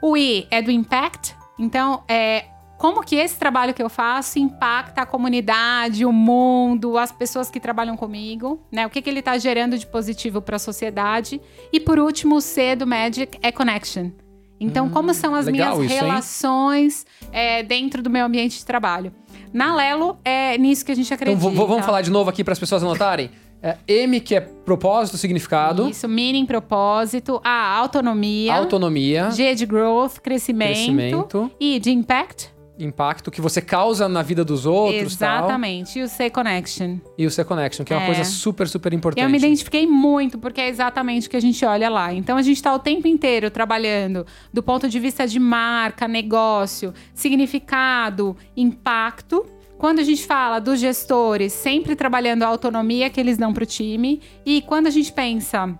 [0.00, 1.34] O I é do impact.
[1.58, 2.44] Então, é
[2.80, 7.60] como que esse trabalho que eu faço impacta a comunidade, o mundo, as pessoas que
[7.60, 8.86] trabalham comigo, né?
[8.86, 11.38] O que, que ele está gerando de positivo para a sociedade.
[11.70, 14.10] E por último, o C do Magic é connection.
[14.58, 19.12] Então, como são as minhas isso, relações é, dentro do meu ambiente de trabalho?
[19.52, 21.50] Na Lelo, é nisso que a gente Então acredita.
[21.50, 23.30] v- vamos falar de novo aqui para as pessoas anotarem.
[23.62, 25.86] É, M, que é propósito, significado.
[25.88, 27.40] Isso, meaning, propósito.
[27.44, 28.54] A, autonomia.
[28.54, 29.30] Autonomia.
[29.32, 30.72] G de growth, crescimento.
[30.72, 31.50] Crescimento.
[31.60, 32.50] E de impact.
[32.80, 35.38] Impacto que você causa na vida dos outros tal.
[35.44, 35.98] Exatamente.
[35.98, 36.96] E o C, connection.
[37.18, 38.06] E o C Connection, que é uma É.
[38.06, 39.22] coisa super, super importante.
[39.22, 42.12] Eu me identifiquei muito, porque é exatamente o que a gente olha lá.
[42.14, 46.94] Então a gente está o tempo inteiro trabalhando do ponto de vista de marca, negócio,
[47.14, 49.44] significado, impacto.
[49.78, 53.66] Quando a gente fala dos gestores, sempre trabalhando a autonomia que eles dão para o
[53.66, 54.20] time.
[54.44, 55.74] E quando a gente pensa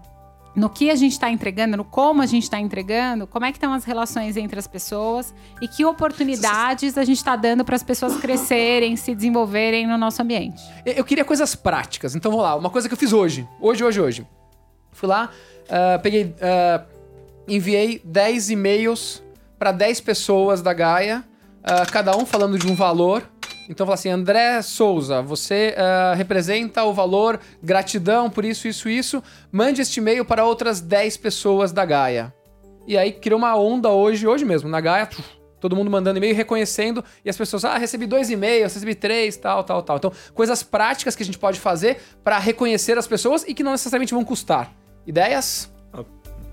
[0.54, 3.58] no que a gente está entregando, no como a gente está entregando, como é que
[3.58, 7.82] estão as relações entre as pessoas e que oportunidades a gente está dando para as
[7.82, 10.60] pessoas crescerem, se desenvolverem no nosso ambiente.
[10.84, 12.14] Eu queria coisas práticas.
[12.14, 12.56] Então vamos lá.
[12.56, 13.46] Uma coisa que eu fiz hoje.
[13.60, 14.26] Hoje, hoje, hoje.
[14.92, 15.30] Fui lá,
[15.68, 16.34] ah, peguei.
[16.42, 16.84] ah,
[17.50, 19.22] enviei 10 e-mails
[19.58, 21.24] para 10 pessoas da Gaia,
[21.62, 23.28] ah, cada um falando de um valor.
[23.70, 29.22] Então fala assim, André Souza, você ah, representa o valor gratidão por isso, isso, isso.
[29.52, 32.34] Mande este e-mail para outras 10 pessoas da Gaia.
[32.84, 35.08] E aí criou uma onda hoje, hoje mesmo, na Gaia,
[35.60, 39.62] todo mundo mandando e-mail, reconhecendo, e as pessoas, ah, recebi dois e-mails, recebi três, tal,
[39.62, 39.98] tal, tal.
[39.98, 43.70] Então, coisas práticas que a gente pode fazer para reconhecer as pessoas e que não
[43.70, 44.74] necessariamente vão custar.
[45.06, 45.72] Ideias?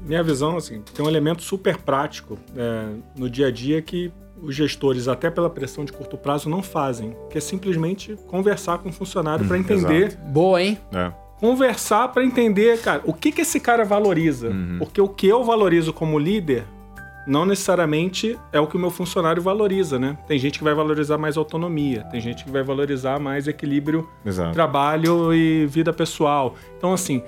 [0.01, 4.11] Minha visão, assim, tem um elemento super prático é, no dia a dia que
[4.41, 8.89] os gestores, até pela pressão de curto prazo, não fazem, que é simplesmente conversar com
[8.89, 10.77] o funcionário para entender, Boa, hein?
[10.93, 11.11] É.
[11.39, 15.91] conversar para entender, cara, o que que esse cara valoriza, porque o que eu valorizo
[15.93, 16.65] como líder
[17.27, 20.17] não necessariamente é o que o meu funcionário valoriza, né?
[20.27, 24.53] Tem gente que vai valorizar mais autonomia, tem gente que vai valorizar mais equilíbrio Exato.
[24.53, 26.55] trabalho e vida pessoal.
[26.77, 27.21] Então, assim,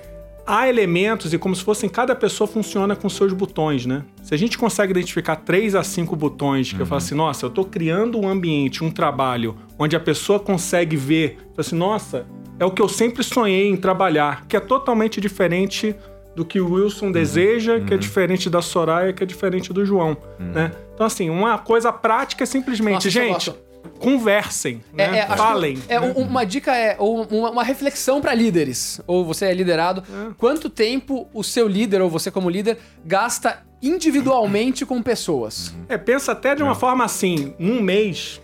[0.50, 4.02] há elementos e como se fossem cada pessoa funciona com seus botões, né?
[4.20, 7.50] Se a gente consegue identificar três a cinco botões, que eu falo assim, nossa, eu
[7.50, 12.26] tô criando um ambiente, um trabalho, onde a pessoa consegue ver, assim, nossa,
[12.58, 15.94] é o que eu sempre sonhei em trabalhar, que é totalmente diferente
[16.34, 20.16] do que o Wilson deseja, que é diferente da Soraya, que é diferente do João,
[20.38, 20.72] né?
[20.94, 23.54] Então, assim, uma coisa prática é simplesmente, Nossa, gente.
[24.00, 25.18] Conversem, É, né?
[25.20, 25.78] é, que falem.
[25.88, 26.12] é, né?
[26.16, 30.02] um- uma dica é, ou uma, uma reflexão para líderes, ou você é liderado,
[30.38, 35.74] quanto tempo o seu líder, ou você como líder, gasta individualmente com pessoas?
[35.88, 38.40] É, pensa até de uma forma assim, num mês,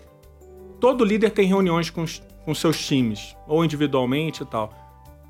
[0.79, 4.73] todo líder tem reuniões com, os- com seus times, ou individualmente e tal.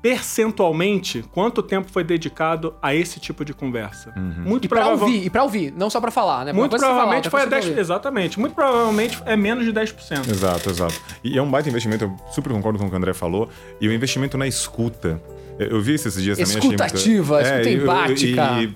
[0.08, 4.12] Percentualmente, quanto tempo foi dedicado a esse tipo de conversa?
[4.16, 5.14] Muito E pra provavelmente.
[5.16, 6.52] ouvir, e pra ouvir, não só pra falar, né?
[6.52, 7.68] Muito é falar, provavelmente outra foi a coisa é 10%.
[7.70, 7.80] ouvir.
[7.80, 8.40] Exatamente.
[8.40, 10.28] Muito provavelmente é menos de 10%.
[10.30, 10.94] Exato, exato.
[11.24, 13.48] E é um baita investimento, eu super concordo com o que o André falou.
[13.80, 15.20] E o investimento na escuta.
[15.58, 16.52] Eu vi esses dias também.
[16.62, 18.62] muito- Escutativa, escuta e- e- empática.
[18.62, 18.74] e-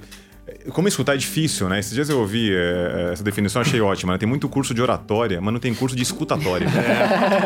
[0.71, 1.79] como escutar é difícil, né?
[1.79, 4.13] Esses dias eu ouvi é, essa definição, achei ótima.
[4.13, 4.19] né?
[4.19, 6.67] Tem muito curso de oratória, mas não tem curso de escutatória.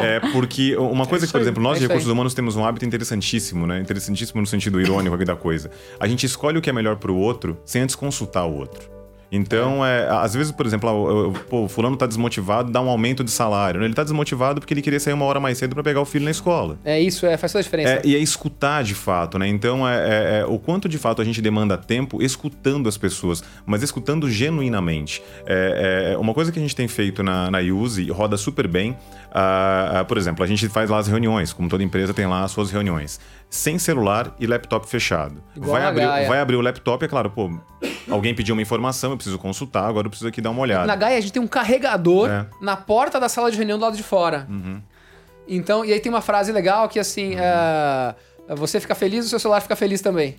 [0.02, 2.84] É, porque uma coisa que, por exemplo, nós é de recursos humanos temos um hábito
[2.84, 3.80] interessantíssimo, né?
[3.80, 5.70] Interessantíssimo no sentido irônico aqui da coisa.
[5.98, 8.95] A gente escolhe o que é melhor pro outro sem antes consultar o outro.
[9.30, 13.24] Então, é, às vezes, por exemplo, ah, pô, o fulano tá desmotivado, dá um aumento
[13.24, 13.82] de salário.
[13.82, 16.24] Ele tá desmotivado porque ele queria sair uma hora mais cedo para pegar o filho
[16.24, 16.78] na escola.
[16.84, 17.90] É isso, é, faz toda a diferença.
[17.94, 19.48] É, e é escutar de fato, né?
[19.48, 23.42] Então, é, é- é o quanto de fato a gente demanda tempo escutando as pessoas,
[23.64, 25.22] mas escutando genuinamente.
[25.46, 28.68] É, é uma coisa que a gente tem feito na, na Use e roda super
[28.68, 28.96] bem.
[29.38, 32.42] Ah, ah, por exemplo, a gente faz lá as reuniões, como toda empresa tem lá
[32.42, 33.20] as suas reuniões,
[33.50, 35.42] sem celular e laptop fechado.
[35.54, 36.28] Igual Vai abrir, Gaia.
[36.28, 37.50] vai abrir o laptop, é claro, pô,
[38.10, 40.86] alguém pediu uma informação, eu preciso consultar, agora eu preciso aqui dar uma olhada.
[40.86, 42.46] Na Gaia a gente tem um carregador É.
[42.62, 44.46] na porta da sala de reunião do lado de fora.
[44.48, 44.80] Uhum.
[45.46, 48.14] Então, e aí tem uma frase legal que assim, é,
[48.48, 50.36] você fica feliz, o seu celular fica feliz também.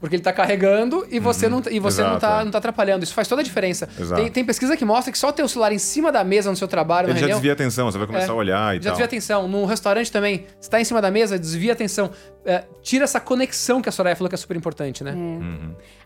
[0.00, 2.18] Porque ele tá carregando e você, não, e você não, Uhum.
[2.18, 2.44] Tá, é.
[2.44, 3.04] não tá atrapalhando.
[3.04, 3.88] Isso faz toda a diferença.
[4.16, 6.56] Tem, tem pesquisa que mostra que só ter o celular em cima da mesa no
[6.56, 8.30] seu trabalho, na Ele já reunião, desvia atenção, você vai começar É.
[8.30, 8.92] a olhar e já tal.
[8.92, 9.48] desvia atenção.
[9.48, 12.10] No restaurante também, você tá em cima da mesa, desvia atenção.
[12.44, 15.14] É, tira essa conexão que a Soraya falou que é super importante, né?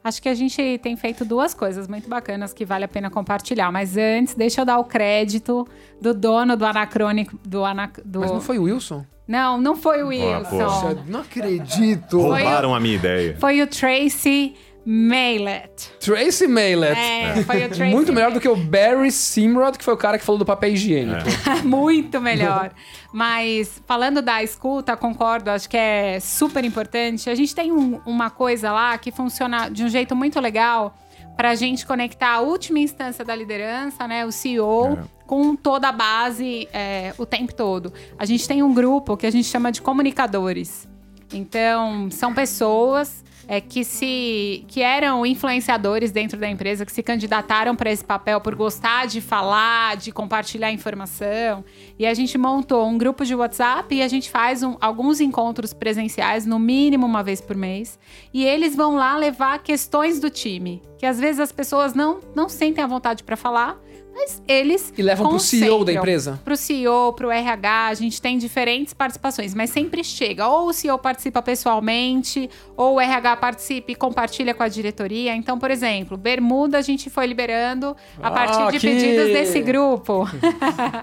[0.07, 3.73] Acho que a gente tem feito duas coisas muito bacanas que vale a pena compartilhar.
[3.73, 5.67] Mas antes, deixa eu dar o crédito
[6.01, 7.37] do dono do anacrônico.
[7.45, 8.21] Do, anac, do...
[8.21, 9.05] Mas não foi o Wilson?
[9.27, 10.11] Não, não foi o pô.
[10.11, 10.59] Wilson.
[10.59, 12.21] Poxa, não acredito.
[12.21, 13.37] Roubaram a minha ideia.
[13.41, 14.55] Foi o Tracy
[14.87, 15.91] Maylet.
[16.01, 16.97] Tracy Maylet.
[16.99, 20.17] É, foi o Tracy Muito melhor do que o Barry Simrod, que foi o cara
[20.19, 21.25] que falou do papel higiênico.
[21.67, 22.71] Muito melhor.
[23.13, 27.29] Mas falando da escuta, concordo, acho que é super importante.
[27.29, 30.97] A gente tem um- uma coisa lá que funciona de um jeito muito legal
[31.37, 34.99] para a gente conectar a última instância da liderança, né, o CEO, É.
[35.27, 37.93] com toda a base é, o tempo todo.
[38.19, 40.89] A gente tem um grupo que a gente chama de comunicadores.
[41.33, 47.75] Então, são pessoas é, que se que eram influenciadores dentro da empresa, que se candidataram
[47.77, 51.65] para esse papel por gostar de falar, de compartilhar informação.
[51.99, 55.73] E a gente montou um grupo de WhatsApp e a gente faz um- alguns encontros
[55.73, 57.99] presenciais, no mínimo uma vez por mês.
[58.33, 62.49] E eles vão lá levar questões do time, que às vezes as pessoas não, não
[62.49, 63.79] sentem a vontade para falar.
[64.19, 66.41] Mas eles E levam pro CEO da empresa?
[66.43, 70.49] Pro CEO, pro RH, a gente tem diferentes participações, mas sempre chega.
[70.49, 75.37] Ou o CEO participa pessoalmente, ou o RH participa e compartilha com a diretoria.
[75.37, 79.61] Então, por exemplo, Bermuda a gente foi liberando a Ah, partir de que- pedidos desse
[79.61, 80.27] grupo.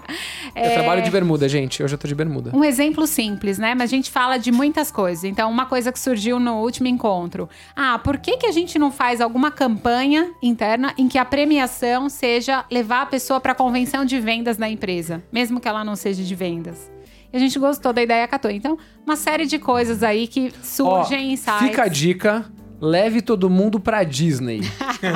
[0.56, 1.82] Eu trabalho de bermuda, gente.
[1.82, 2.50] Hoje eu tô de bermuda.
[2.54, 3.74] Um exemplo simples, né?
[3.74, 5.24] Mas a gente fala de muitas coisas.
[5.24, 7.48] Então, uma coisa que surgiu no último encontro.
[7.76, 12.08] Ah, por que, que a gente não faz alguma campanha interna em que a premiação
[12.08, 15.94] seja levar a pessoa para a convenção de vendas da empresa, mesmo que ela não
[15.94, 16.90] seja de vendas?
[17.32, 18.50] E a gente gostou da ideia, catou.
[18.50, 21.58] Então, uma série de coisas aí que surgem em sites.
[21.58, 22.44] fica a dica.
[22.80, 24.60] Leve todo mundo pra Disney.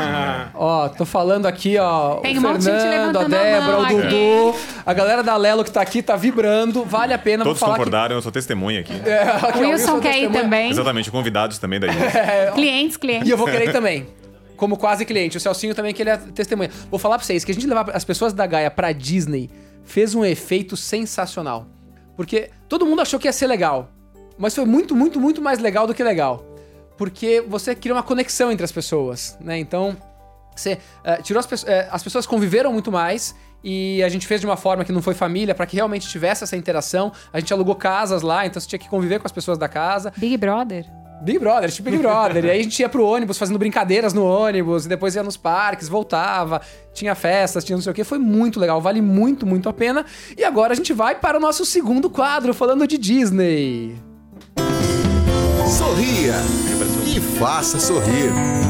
[0.55, 2.16] ó, tô falando aqui, ó.
[2.16, 4.03] Tem o um monte de gente Fernando, a levantando a Débora, mão o.
[4.03, 4.59] Dudu.
[4.86, 6.84] A galera da Lelo que tá aqui tá vibrando.
[6.84, 7.45] Vale a pena.
[7.45, 8.99] Todos vou falar concordaram, eu sou testemunha aqui.
[8.99, 9.09] Que...
[9.09, 10.70] É, aqui, O Wilson quer ir também.
[10.70, 11.91] Exatamente, convidados também daí.
[12.55, 13.28] Clientes, E clientes.
[13.28, 14.07] eu vou querer ir também.
[14.59, 15.39] Como quase cliente.
[15.39, 16.69] O Celcinho também, que ele é testemunha.
[16.91, 19.49] Vou falar pra vocês que a gente levar as pessoas da Gaia pra Disney
[19.85, 21.67] fez um efeito sensacional.
[22.17, 23.91] Porque todo mundo achou que ia ser legal.
[24.37, 26.45] Mas foi muito, muito, muito mais legal do que legal.
[26.97, 29.57] Porque você cria uma conexão entre as pessoas, né?
[29.57, 29.97] Então,
[30.55, 33.37] você eh, tirou as eh, as pessoas conviveram muito mais.
[33.63, 36.43] E a gente fez de uma forma que não foi família, pra que realmente tivesse
[36.43, 37.13] essa interação.
[37.33, 40.13] A gente alugou casas lá, então você tinha que conviver com as pessoas da casa.
[40.17, 40.85] Big Brother.
[41.23, 42.45] Big Brother, tipo Big Brother.
[42.45, 45.37] e aí a gente ia pro ônibus fazendo brincadeiras no ônibus, e depois ia nos
[45.37, 46.61] parques, voltava,
[46.93, 48.05] tinha festas, tinha não sei o que.
[48.05, 50.05] Foi muito legal, vale muito, muito a pena.
[50.37, 53.97] E agora a gente vai para o nosso segundo quadro, falando de Disney.
[55.66, 56.35] Sorria
[57.07, 58.68] e faça sorrir.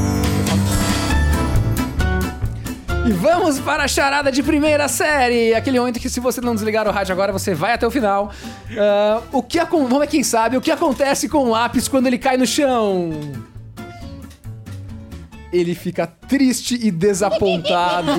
[3.09, 5.55] E vamos para a charada de primeira série.
[5.55, 8.31] Aquele momento que se você não desligar o rádio agora, você vai até o final.
[8.77, 12.19] Ah, o que Vamos ver quem sabe o que acontece com o lápis quando ele
[12.19, 13.11] cai no chão.
[15.51, 18.11] Ele fica triste e desapontado.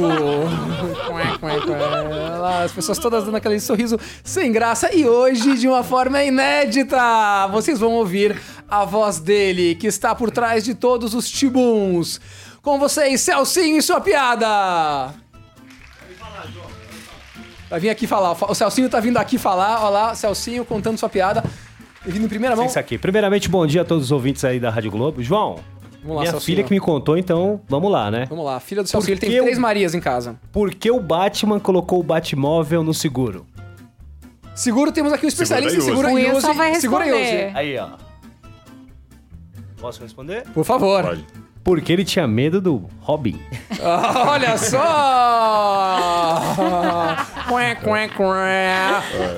[2.66, 4.92] As pessoas todas dando aquele sorriso sem graça.
[4.92, 8.36] E hoje, de uma forma inédita, vocês vão ouvir
[8.68, 12.20] a voz dele, que está por trás de todos os tibuns.
[12.62, 15.14] Com vocês, Celcinho e sua piada.
[17.70, 18.32] Vai vir aqui falar.
[18.50, 19.82] O Celcinho tá vindo aqui falar.
[19.82, 21.44] Olha lá, Celcinho contando sua piada.
[22.06, 22.66] E vindo em primeira mão.
[22.66, 22.98] Isso aqui.
[22.98, 25.22] Primeiramente, bom dia a todos os ouvintes aí da Rádio Globo.
[25.22, 25.60] João,
[26.02, 26.46] Vamos lá, minha Celcinho.
[26.58, 28.26] filha que me contou, então vamos lá, né?
[28.30, 29.14] Vamos lá, filha do Celcinho.
[29.14, 30.40] Ele tem que três eu- Marias em casa.
[30.52, 33.46] Por que o Batman colocou o Batmóvel no seguro?
[34.56, 37.56] Seguro, temos aqui um especialista em seguro O e vai Segura e use.
[37.56, 37.90] Aí, ó.
[39.80, 40.44] Posso responder?
[40.54, 41.04] Por favor.
[41.04, 41.26] Pode.
[41.70, 43.40] Porque ele tinha medo do Robin.
[43.80, 44.80] Ah, Olha só!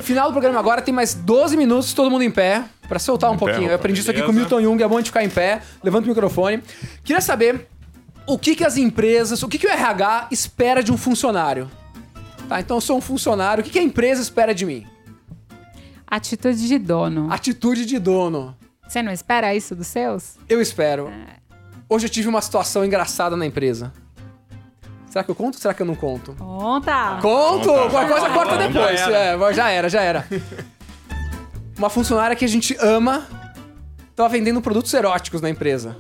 [0.02, 3.34] Final do programa agora, tem mais 12 minutos, todo mundo em pé, pra soltar um
[3.34, 3.70] Em pé, pouquinho.
[3.70, 4.34] Eu aprendi isso aqui com o.
[4.34, 5.62] Milton Jung, é bom de ficar em pé.
[5.84, 6.64] Levanta o microfone.
[7.04, 7.68] Queria saber
[8.26, 11.70] o que, que as empresas, o que, que o RH espera de um funcionário?
[12.48, 14.86] Tá, então eu sou um funcionário, o que, que a empresa espera de mim?
[16.08, 17.28] Atitude de dono.
[17.30, 18.56] Atitude de dono.
[18.88, 20.38] Você não espera isso dos seus?
[20.48, 21.12] Eu espero.
[21.94, 23.92] Hoje eu tive uma situação engraçada na empresa.
[25.10, 26.34] Será que eu conto ou será que eu não conto?
[26.39, 27.20] Conta!
[27.22, 27.68] Conto!
[27.68, 27.89] Conta.
[27.89, 29.02] Qualquer coisa corta Já depois.
[29.02, 29.18] era.
[29.18, 30.26] É, já era, já era.
[31.78, 33.28] Uma funcionária que a gente ama
[34.16, 35.98] tava vendendo produtos eróticos na empresa.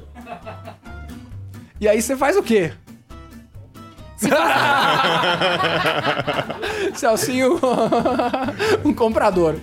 [1.77, 2.71] E aí você faz o quê?
[6.95, 7.59] Celcinho,
[8.85, 9.57] um comprador.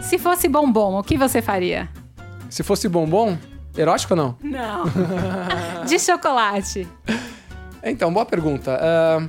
[0.00, 1.86] Se fosse bombom, o que você faria?
[2.48, 3.36] Se fosse bombom,
[3.76, 4.36] erótico ou não?
[4.42, 4.84] Não.
[5.86, 6.86] De chocolate.
[7.82, 8.78] Então, boa pergunta.
[8.80, 9.22] Ah,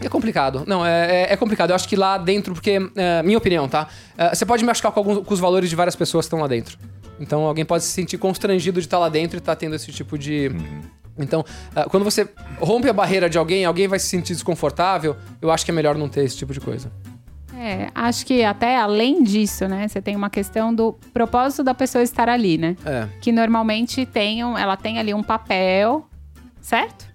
[0.00, 0.62] é complicado.
[0.66, 1.70] Não, é, é- é complicado.
[1.70, 3.88] Eu acho que lá dentro, porque, é, minha opinião, tá?
[4.32, 6.78] Você pode machucar com, alguns, com os valores de várias pessoas que estão lá dentro.
[7.20, 10.16] Então, alguém pode se sentir constrangido de estar lá dentro e estar tendo esse tipo
[10.16, 10.52] de.
[11.18, 11.44] Então,
[11.74, 12.28] ah, quando você
[12.60, 15.96] rompe a barreira de alguém, alguém vai se sentir desconfortável, eu acho que é melhor
[15.96, 16.92] não ter esse tipo de coisa.
[17.60, 19.88] É, acho que até além disso, né?
[19.88, 22.76] Você tem uma questão do propósito da pessoa estar ali, né?
[22.86, 23.08] É.
[23.20, 26.06] Que normalmente tem um, ela tem ali um papel,
[26.60, 27.08] certo?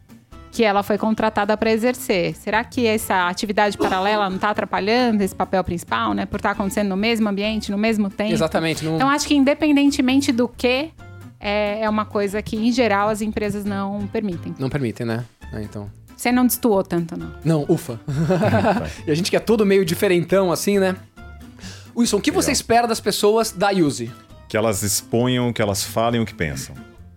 [0.51, 2.35] Que ela foi contratada para exercer.
[2.35, 6.25] Será que essa atividade paralela não está atrapalhando esse papel principal, né?
[6.25, 8.33] Por estar acontecendo no mesmo ambiente, no mesmo tempo.
[8.33, 8.83] Exatamente.
[8.83, 8.95] Não...
[8.95, 10.91] Então, acho que independentemente do que,
[11.39, 14.53] é, é uma coisa que, em geral, as empresas não permitem.
[14.59, 15.23] Não permitem, né?
[15.53, 15.89] É, então.
[16.23, 17.33] Você não destoou tanto, não.
[17.43, 17.99] Não, ufa.
[19.05, 20.95] e a gente que é todo meio diferentão, assim, né?
[21.93, 24.09] Wilson, o que você espera das pessoas da Use?
[24.47, 26.75] que elas exponham, que elas falem o que pensam.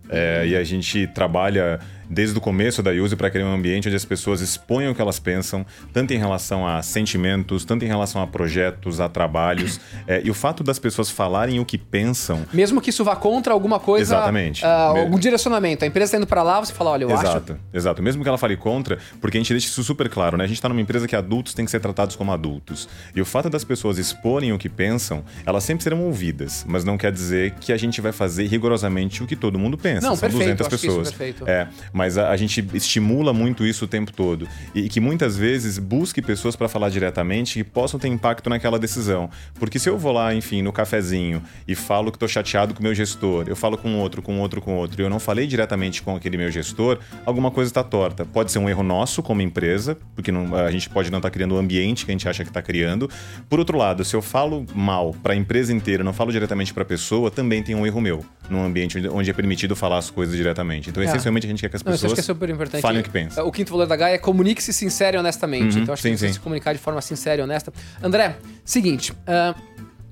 [0.08, 1.78] É, e a gente trabalha
[2.08, 5.00] desde o começo da Use para criar um ambiente onde as pessoas exponham o que
[5.00, 9.80] elas pensam, tanto em relação a sentimentos, tanto em relação a projetos, a trabalhos.
[10.06, 12.44] É, e o fato das pessoas falarem o que pensam.
[12.52, 14.14] Mesmo que isso vá contra alguma coisa.
[14.14, 14.62] Exatamente.
[14.64, 15.84] Me- algum direcionamento.
[15.84, 17.22] A empresa tá indo pra lá, você fala, olha, eu acho.
[17.22, 18.02] Exato, exato.
[18.02, 20.44] Mesmo que ela fale contra, porque a gente deixa isso super claro, né?
[20.44, 22.88] A gente tá numa empresa que adultos têm que ser tratados como adultos.
[23.14, 26.96] E o fato das pessoas exporem o que pensam, elas sempre serão ouvidas, mas não
[26.98, 30.06] quer dizer que a gente vai fazer rigorosamente o que todo mundo pensa.
[30.06, 31.08] Não, São perfeito, 200 eu acho que isso é pessoas.
[31.10, 31.48] perfeito.
[31.48, 34.46] É, mas a, a gente estimula muito isso o tempo todo.
[34.74, 39.30] E, que muitas vezes busque pessoas para falar diretamente que possam ter impacto naquela decisão.
[39.58, 42.82] Porque se eu vou lá, enfim, no cafezinho e falo que tô chateado com o
[42.82, 46.02] meu gestor, eu falo com outro, com outro, com outro, e eu não falei diretamente
[46.02, 48.24] com aquele meu gestor, alguma coisa está torta.
[48.26, 51.54] Pode ser um erro nosso como empresa, porque não- a gente pode não estar criando
[51.54, 53.08] o ambiente que a gente acha que está criando.
[53.48, 56.82] Por outro lado, se eu falo mal para a empresa inteira, não falo diretamente para
[56.82, 60.10] a pessoa, também tem um erro meu, num ambiente onde- onde é permitido falar as
[60.10, 60.90] coisas diretamente.
[60.90, 61.06] Então, É.
[61.06, 62.82] essencialmente, a gente quer que as Não, isso pessoas acho que é super importante.
[62.82, 63.46] falem o que pensam.
[63.46, 65.76] O quinto valor da Gaia é comunique-se sincero e honestamente.
[65.76, 67.72] Uhum, então acho sim, que você se comunicar de forma sincera e honesta.
[68.02, 69.54] André, seguinte, ah,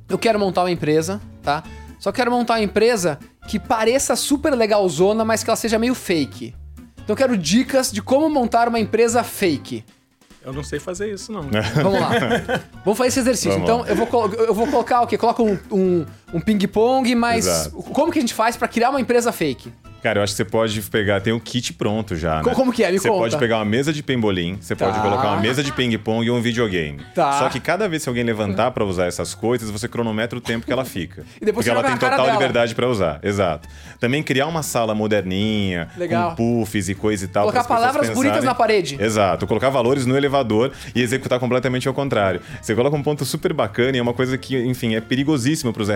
[0.09, 1.65] eu quero montar uma empresa, tá?
[1.99, 3.19] Só quero montar uma empresa
[3.49, 6.55] que pareça super legalzona, mas que ela seja meio fake.
[7.03, 9.85] Então eu quero dicas de como montar uma empresa fake.
[10.45, 11.43] Eu não sei fazer isso, não.
[11.83, 12.11] Vamos lá.
[12.85, 13.53] Vamos fazer esse exercício.
[13.53, 13.89] Vamos então lá.
[13.89, 15.17] eu vou, eu vou colocar o quê?
[15.17, 16.05] Coloca um, um,
[16.35, 17.77] um ping-pong, mas Exato.
[17.77, 19.73] como que a gente faz pra criar uma empresa fake?
[20.03, 22.43] Cara, eu acho que você pode pegar, tem o kit pronto já, né?
[22.43, 22.93] Co- como que é?
[22.93, 23.21] Me Você conta.
[23.23, 24.85] pode pegar uma mesa de pembolim, você Tá.
[24.85, 27.01] pode colocar uma mesa de ping-pong e um videogame.
[27.15, 27.33] Tá.
[27.39, 30.67] Só que cada vez que alguém levantar pra usar essas coisas, você cronometra o tempo
[30.67, 31.25] que ela fica.
[31.41, 33.19] E depois Porque ela tem total liberdade pra usar.
[33.23, 33.67] Exato.
[33.99, 36.37] Também criar uma sala moderninha, Legal.
[36.37, 37.45] com puffs e coisa e tal.
[37.45, 38.99] Colocar palavras bonitas na parede.
[39.01, 39.47] Exato.
[39.47, 42.43] Colocar valores no elevador e executar completamente ao contrário.
[42.61, 45.89] Você coloca um ponto super bacana e é uma coisa que, enfim, é perigosíssimo pros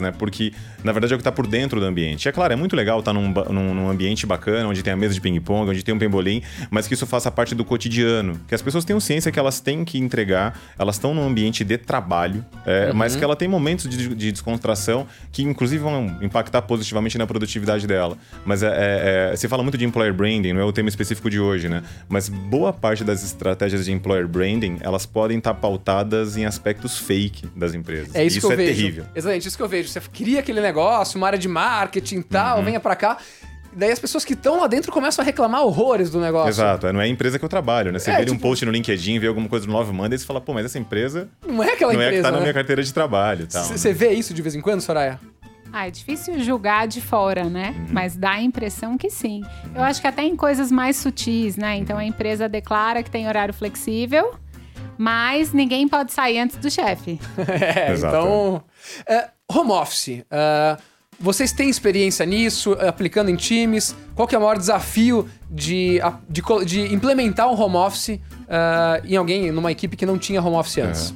[0.00, 0.12] Né?
[0.12, 2.28] Porque, na verdade, é o que tá por dentro do ambiente.
[2.28, 4.96] É claro, é muito legal estar num, ba- num, num ambiente bacana, onde tem a
[4.96, 8.40] mesa de ping-pong, onde tem um pembolim, mas que isso faça parte do cotidiano.
[8.48, 11.76] Que as pessoas tenham ciência que elas têm que entregar, elas estão num ambiente de
[11.78, 12.94] trabalho, é, Uhum.
[12.94, 17.86] mas que ela tem momentos de, de descontração que, inclusive, vão impactar positivamente na produtividade
[17.86, 18.16] dela.
[18.44, 21.28] Mas é, é, é, se fala muito de employer branding, não é o tema específico
[21.30, 21.82] de hoje, né?
[22.08, 27.48] Mas boa parte das estratégias de employer branding, elas podem estar pautadas em aspectos fake
[27.56, 28.14] das empresas.
[28.14, 28.74] É isso, eu é vejo.
[28.74, 29.04] terrível.
[29.14, 29.73] Exatamente, isso que eu vejo.
[29.82, 32.64] Você cria aquele negócio, uma área de marketing e tal, Uhum.
[32.64, 33.16] venha pra cá.
[33.76, 36.48] Daí as pessoas que estão lá dentro começam a reclamar horrores do negócio.
[36.48, 37.98] Exato, não é a empresa que eu trabalho, né?
[37.98, 40.14] Você É, vê ali um tipo- post no LinkedIn, vê alguma coisa no Love Monday
[40.14, 42.22] e você fala, pô, mas essa empresa Não é aquela não é a que empresa,
[42.22, 42.42] tá na né?
[42.42, 43.62] minha carteira de trabalho tal.
[43.68, 43.76] né?
[43.76, 45.18] Você vê isso de vez em quando, Soraya?
[45.72, 47.74] Ah, é difícil julgar de fora, né?
[47.76, 47.86] Uhum.
[47.90, 49.42] Mas dá a impressão que sim.
[49.74, 51.76] Eu acho que até em coisas mais sutis, né?
[51.76, 54.36] Então a empresa declara que tem horário flexível,
[54.96, 57.18] mas ninguém pode sair antes do chefe.
[57.48, 58.16] É, Exato.
[58.16, 58.62] então...
[59.04, 60.24] é, home office.
[60.30, 60.76] é,
[61.18, 63.94] vocês têm experiência nisso, é, aplicando em times?
[64.14, 69.16] Qual que é o maior desafio de, de, de implementar um home office é, em
[69.16, 71.14] alguém, numa equipe que não tinha home office antes?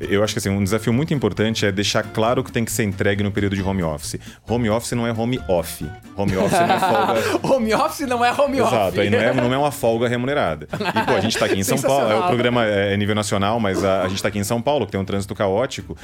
[0.00, 2.84] Eu acho que assim, um desafio muito importante é deixar claro que tem que ser
[2.84, 4.16] entregue no período de home office.
[4.48, 5.84] Home office não é home off.
[6.16, 7.54] Home office não é folga.
[7.54, 8.78] home office não é home office.
[8.78, 10.68] Exato, aí não é, não é uma folga remunerada.
[10.72, 13.58] E, pô, a gente tá aqui em São Paulo, é, o programa é nível nacional,
[13.58, 15.96] mas a, a gente tá aqui em São Paulo, que tem um trânsito caótico.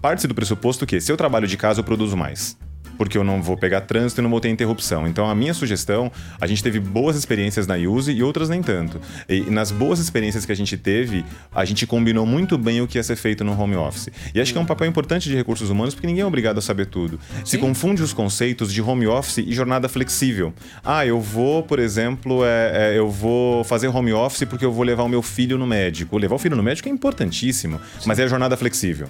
[0.00, 2.56] Parte-se do pressuposto que, se eu trabalho de casa, eu produzo mais.
[2.98, 5.06] Porque eu não vou pegar trânsito e não vou ter interrupção.
[5.06, 9.00] Então, a minha sugestão, a gente teve boas experiências na Use e outras nem tanto.
[9.28, 11.24] E nas boas experiências que a gente teve,
[11.54, 14.10] a gente combinou muito bem o que ia ser feito no home office.
[14.34, 16.60] E acho que é um papel importante de recursos humanos, porque ninguém é obrigado a
[16.60, 17.18] saber tudo.
[17.44, 20.52] Se confunde os conceitos de home office e jornada flexível.
[20.84, 24.84] Ah, eu vou, por exemplo, é, é, eu vou fazer home office porque eu vou
[24.84, 26.18] levar o meu filho no médico.
[26.18, 29.08] Levar o filho no médico é importantíssimo, mas é a jornada flexível.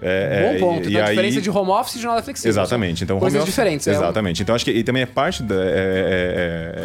[0.00, 0.76] É, Bom ponto.
[0.84, 2.50] e- então, e a aí- diferença de home office e jornada flexível.
[2.50, 3.04] Exatamente.
[3.04, 3.86] Então, Coisas office- diferentes.
[3.86, 4.42] é um- Exatamente.
[4.42, 5.58] Então, acho que e também é parte, da, é,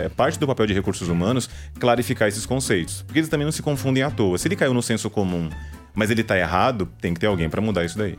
[0.02, 1.50] é- é parte do papel de recursos humanos
[1.80, 3.04] clarificar esses conceitos.
[3.04, 4.38] Porque eles também não se confundem à toa.
[4.38, 5.50] Se ele caiu no senso comum,
[5.94, 8.18] mas ele tá errado, tem que ter alguém para mudar isso daí.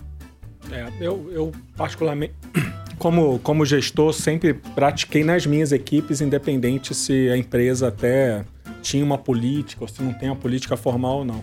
[0.71, 2.33] É, eu, eu particularmente,
[2.99, 8.45] como, como gestor, sempre pratiquei nas minhas equipes, independente se a empresa até
[8.81, 11.43] tinha uma política ou se não tem uma política formal ou não.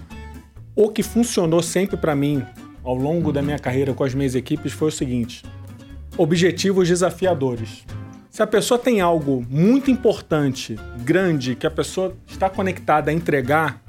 [0.75, 2.43] O que funcionou sempre para mim
[2.83, 5.43] ao longo da minha carreira com as minhas equipes foi o seguinte:
[6.17, 7.85] objetivos desafiadores.
[8.29, 13.81] Se a pessoa tem algo muito importante, grande, que a pessoa está conectada a entregar,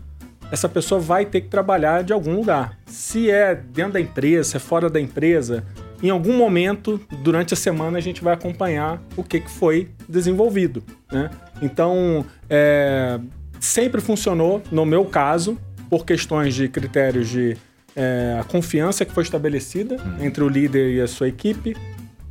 [0.51, 2.77] essa pessoa vai ter que trabalhar de algum lugar.
[2.85, 5.65] Se é dentro da empresa, se é fora da empresa,
[6.03, 10.83] em algum momento, durante a semana, a gente vai acompanhar o que, que foi desenvolvido.
[11.11, 11.31] Né?
[11.63, 13.21] Então, é,
[13.61, 15.57] sempre funcionou, no meu caso,
[15.89, 17.57] por questões de critérios de
[17.97, 21.77] é, a confiança que foi estabelecida entre o líder e a sua equipe,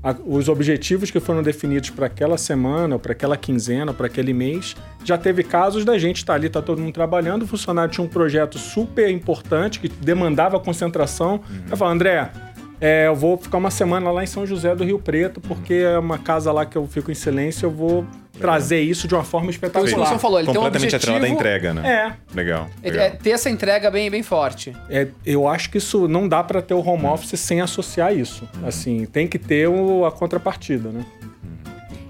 [0.04, 4.08] a- os objetivos que foram definidos para aquela semana, ou para aquela quinzena, ou para
[4.08, 4.76] aquele mês.
[5.06, 8.10] Já teve casos da gente estar ali, tá todo mundo trabalhando, o funcionário tinha um
[8.10, 11.42] projeto super importante que demandava concentração.
[11.70, 12.32] Eu falo, André,
[12.80, 16.00] é, eu vou ficar uma semana lá em São José do Rio Preto, porque é
[16.00, 18.04] uma casa lá que eu fico em silêncio, eu vou
[18.42, 19.86] trazer isso de uma forma espetacular.
[19.88, 21.14] isso que você falou, ele tem um Completamente objetivo...
[21.16, 22.16] atrelado à entrega, né?
[22.32, 22.68] É, Legal.
[22.84, 23.06] É, legal.
[23.06, 24.76] é ter essa entrega bem, bem forte.
[24.90, 28.48] É, eu acho que isso não dá para ter o home office sem associar isso.
[28.66, 31.06] Assim, tem que ter o- a contrapartida, né?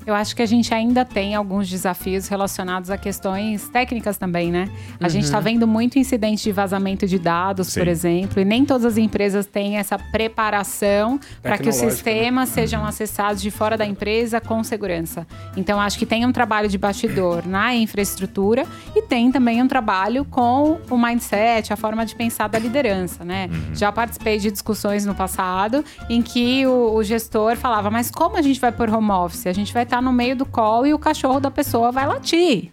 [0.05, 4.69] Eu acho que a gente ainda tem alguns desafios relacionados a questões técnicas também, né?
[4.99, 7.89] A gente está vendo muito incidente de vazamento de dados, por Sim.
[7.89, 12.85] exemplo, e nem todas as empresas têm essa preparação para que os Tecnológica, sistemas sejam
[12.85, 15.27] acessados de fora da empresa com segurança.
[15.55, 20.25] Então, acho que tem um trabalho de bastidor na infraestrutura e tem também um trabalho
[20.25, 23.49] com o mindset, a forma de pensar da liderança, né?
[23.73, 28.41] Já participei de discussões no passado em que o, o gestor falava, mas como a
[28.41, 29.47] gente vai por home office?
[29.47, 32.71] A gente vai estar no meio do call e o cachorro da pessoa vai latir.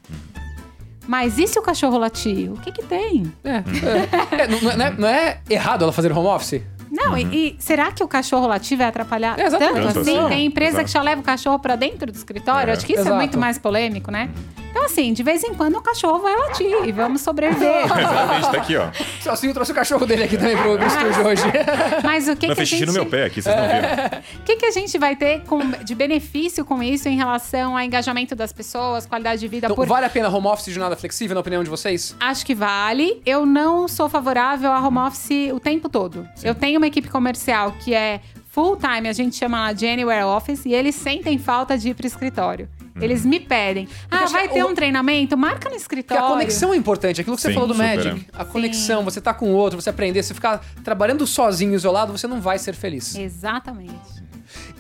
[1.07, 2.53] Mas e se o cachorro latir?
[2.53, 3.33] O que que tem?
[3.43, 4.43] É, é.
[4.43, 6.63] É, não, não é, não é errado ela fazer home office?
[6.91, 9.87] Não, e, e será que o cachorro latir vai atrapalhar É, exatamente.
[9.87, 10.29] tanto assim?
[10.29, 10.85] Tem empresa Exato.
[10.87, 12.71] que já leva o cachorro pra dentro do escritório.
[12.71, 12.73] É.
[12.75, 13.15] Acho que isso Exato.
[13.17, 14.31] é muito mais polêmico, né?
[14.79, 17.83] Então, assim, de vez em quando o cachorro vai latir e vamos sobreviver.
[17.85, 18.89] Exatamente, tá aqui, ó.
[18.89, 21.43] O Celcinho trouxe o cachorro dele aqui também pro, pro estúdio hoje.
[22.05, 22.87] Mas o que, Não, que a gente...
[22.87, 24.21] no meu pé aqui, vocês não viram.
[24.39, 27.83] O que, que a gente vai ter com- de benefício com isso em relação ao
[27.83, 30.95] engajamento das pessoas, qualidade de vida Então, por vale a pena home office de jornada
[30.95, 32.15] flexível, na opinião de vocês?
[32.21, 33.21] Acho que vale.
[33.27, 36.25] Eu não sou favorável a home office o tempo todo.
[36.41, 40.23] Eu tenho uma equipe comercial que é full time, a gente chama lá de Anywhere
[40.25, 42.69] Office, e eles sentem falta de ir pro escritório.
[43.01, 43.89] Eles me pedem.
[44.11, 45.37] Ah, vai que ter o- um treinamento?
[45.37, 46.25] Marca no Porque escritório.
[46.25, 48.27] a conexão é importante, aquilo que você Sim, falou do super, Magic.
[48.33, 48.41] é.
[48.41, 52.27] A conexão, você tá com o outro, você aprender, se ficar trabalhando sozinho, isolado, você
[52.27, 53.15] não vai ser feliz.
[53.15, 53.93] Exatamente.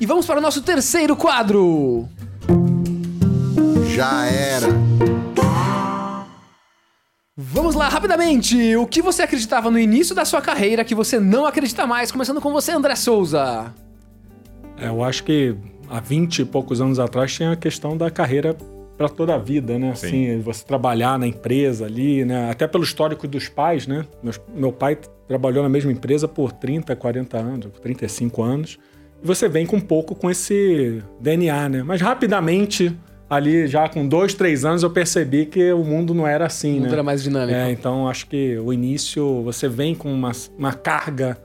[0.00, 2.08] E vamos para o nosso terceiro quadro.
[3.94, 4.66] Já era.
[7.36, 8.74] Vamos lá, rapidamente.
[8.76, 12.10] O que você acreditava no início da sua carreira que você não acredita mais?
[12.10, 13.72] Começando com você, André Souza.
[14.76, 15.54] É, eu acho que
[15.90, 18.56] há 20 e poucos anos atrás tinha a questão da carreira
[18.96, 19.94] para toda a vida, né?
[19.94, 20.06] Sim.
[20.06, 22.50] Assim, você trabalhar na empresa ali, né?
[22.50, 24.04] Até pelo histórico dos pais, né?
[24.22, 28.76] Meus- meu pai trabalhou na mesma empresa por 30, 40 anos, por 35 anos.
[29.22, 31.82] E você vem com um pouco com esse DNA, né?
[31.84, 32.92] Mas rapidamente,
[33.30, 36.80] ali já com dois, três anos, eu percebi que o mundo não era assim, O
[36.80, 36.92] mundo né?
[36.94, 37.56] era mais dinâmico.
[37.56, 41.38] É, então acho que o início você vem com uma, uma carga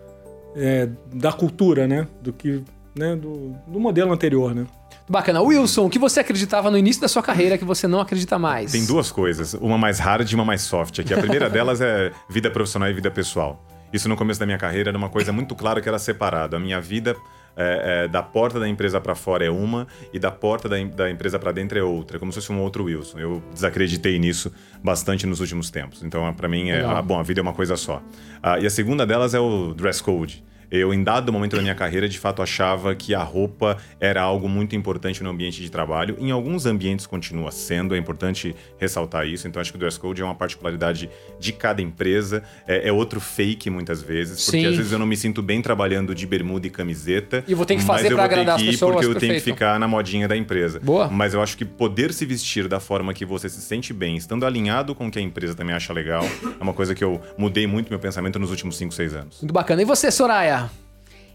[0.55, 2.07] é, da cultura, né?
[2.21, 2.63] Do que.
[2.95, 3.15] Né?
[3.15, 4.65] Do, do modelo anterior, né?
[5.07, 5.41] Bacana.
[5.41, 8.71] Wilson, o que você acreditava no início da sua carreira que você não acredita mais?
[8.71, 11.13] Tem duas coisas, uma mais hard e uma mais soft aqui.
[11.13, 13.65] A primeira delas é vida profissional e vida pessoal.
[13.91, 16.55] Isso no começo da minha carreira era uma coisa muito clara que era separado.
[16.55, 17.15] A minha vida
[17.55, 21.11] é, é, da porta da empresa para fora é uma e da porta da, da
[21.11, 23.19] empresa para dentro é outra, é como se fosse um outro Wilson.
[23.19, 24.51] Eu desacreditei nisso
[24.83, 26.01] bastante nos últimos tempos.
[26.01, 28.01] Então, para mim, é, ah, bom, a vida é uma coisa só.
[28.41, 30.43] Ah, e a segunda delas é o dress code.
[30.73, 34.49] Eu, em dado momento da minha carreira, de fato achava que a roupa era algo
[34.49, 36.17] muito importante no ambiente de trabalho.
[36.19, 39.47] Em alguns ambientes continua sendo, é importante ressaltar isso.
[39.47, 42.41] Então, acho que o dress code é uma particularidade de cada empresa.
[42.67, 44.65] É, é outro fake muitas vezes, porque Sim.
[44.65, 47.43] às vezes eu não me sinto bem trabalhando de bermuda e camiseta.
[47.47, 48.93] E vou ter que fazer mas eu pra vou ter agradar que as ir pessoas,
[48.93, 49.55] Porque eu tenho que perfeito.
[49.55, 50.79] ficar na modinha da empresa.
[50.79, 51.07] Boa.
[51.07, 54.43] Mas eu acho que poder se vestir da forma que você se sente bem, estando
[54.43, 56.23] alinhado com o que a empresa também acha legal,
[56.59, 59.39] é uma coisa que eu mudei muito meu pensamento nos últimos 5, 6 anos.
[59.39, 59.79] Muito bacana.
[59.79, 60.62] E você, Soraya?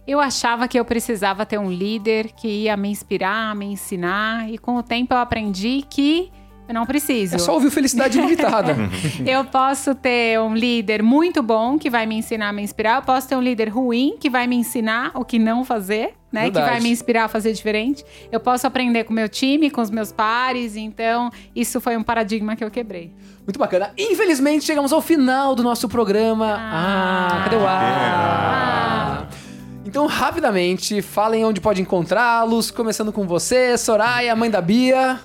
[0.09, 4.56] Eu achava que eu precisava ter um líder que ia me inspirar, me ensinar, e
[4.56, 6.32] com o tempo eu aprendi que
[6.66, 7.34] eu não preciso.
[7.34, 8.74] É só ouvir Felicidade Limitada.
[9.26, 12.96] Eu posso ter um líder muito bom que vai me ensinar, me inspirar.
[12.96, 16.42] Eu posso ter um líder ruim que vai me ensinar o que não fazer, né?
[16.42, 16.66] Verdade.
[16.66, 18.04] Que vai me inspirar a fazer diferente.
[18.30, 20.76] Eu posso aprender com o meu time, com os meus pares.
[20.76, 23.14] Então, isso foi um paradigma que eu quebrei.
[23.46, 23.92] Muito bacana.
[23.96, 26.54] Infelizmente, chegamos ao final do nosso programa.
[26.59, 28.78] Ah, cadê o ar?
[29.89, 32.70] Então, rapidamente, falem onde pode encontrá-los.
[32.70, 35.18] Começando com você, Soraya, mãe da Bia.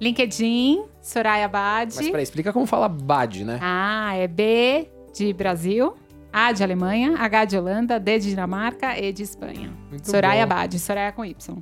[0.00, 1.96] LinkedIn, Soraya Bad.
[1.96, 3.58] Mas peraí, explica como fala Bad, né?
[3.60, 5.96] Ah, é B de Brasil,
[6.32, 9.72] A de Alemanha, H de Holanda, D de Dinamarca, E de Espanha.
[9.90, 10.54] Muito Soraya bom.
[10.54, 11.58] Bad, Soraya com Y.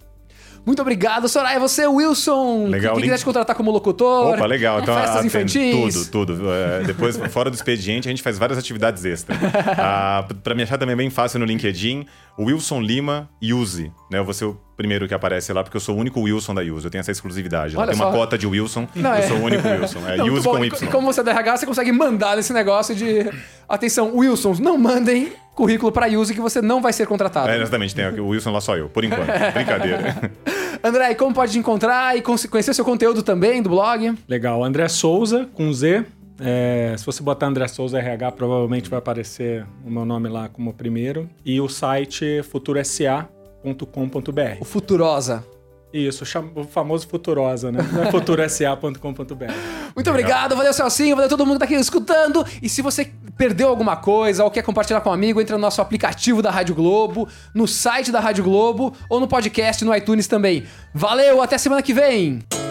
[0.67, 1.61] Muito obrigado, Soraya.
[1.61, 2.67] Você, Wilson.
[2.67, 4.35] Legal, Quem quiser te contratar como locutor.
[4.35, 4.81] Opa, legal.
[4.81, 6.11] Então, festas ah, infantis.
[6.11, 6.53] Tudo, tudo.
[6.53, 9.39] É, depois, fora do expediente, a gente faz várias atividades extras.
[9.79, 12.07] Ah, pra me achar também é bem fácil no LinkedIn,
[12.39, 13.93] Wilson Lima Use.
[14.11, 14.19] Né?
[14.19, 16.61] Eu vou ser o primeiro que aparece lá, porque eu sou o único Wilson da
[16.63, 16.85] Use.
[16.85, 17.77] Eu tenho essa exclusividade.
[17.77, 18.17] Olha Tem uma só.
[18.19, 19.23] cota de Wilson, Não, eu é.
[19.23, 19.99] sou o único Wilson.
[20.07, 20.51] É Não, bom.
[20.57, 20.89] com E- Y.
[20.89, 23.31] E como você é da RH, você consegue mandar nesse negócio de.
[23.69, 27.49] Atenção, Wilsons, não mandem currículo pra Use que você não vai ser contratado.
[27.49, 29.27] É, exatamente, tem o Wilson lá só eu, por enquanto.
[29.55, 30.31] Brincadeira.
[30.85, 34.15] André, e como pode te encontrar e con- conhecer seu conteúdo também do blog?
[34.29, 34.63] Legal.
[34.63, 36.05] André Souza, com Z.
[36.41, 40.73] É, se você botar André Souza RH, provavelmente vai aparecer o meu nome lá como
[40.73, 41.29] primeiro.
[41.45, 44.61] E o site futurosa.com.br.
[44.61, 45.45] O Futurosa.
[45.93, 46.25] Isso,
[46.55, 47.79] o famoso Futurosa, né?
[48.07, 49.53] É futurosa.com.br.
[49.95, 52.45] Muito obrigado, valeu Celcinho, valeu todo mundo que tá aqui escutando.
[52.61, 55.81] E se você perdeu alguma coisa ou quer compartilhar com um amigo, entra no nosso
[55.81, 60.65] aplicativo da Rádio Globo, no site da Rádio Globo ou no podcast no iTunes também.
[60.93, 62.66] Valeu, até semana que vem!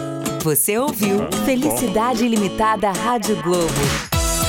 [0.46, 3.72] Você ouviu Felicidade Ilimitada Rádio Globo.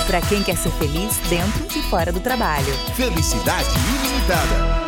[0.06, 2.72] Pra quem quer ser feliz dentro e fora do trabalho.
[2.96, 3.68] Felicidade
[4.06, 4.87] ilimitada.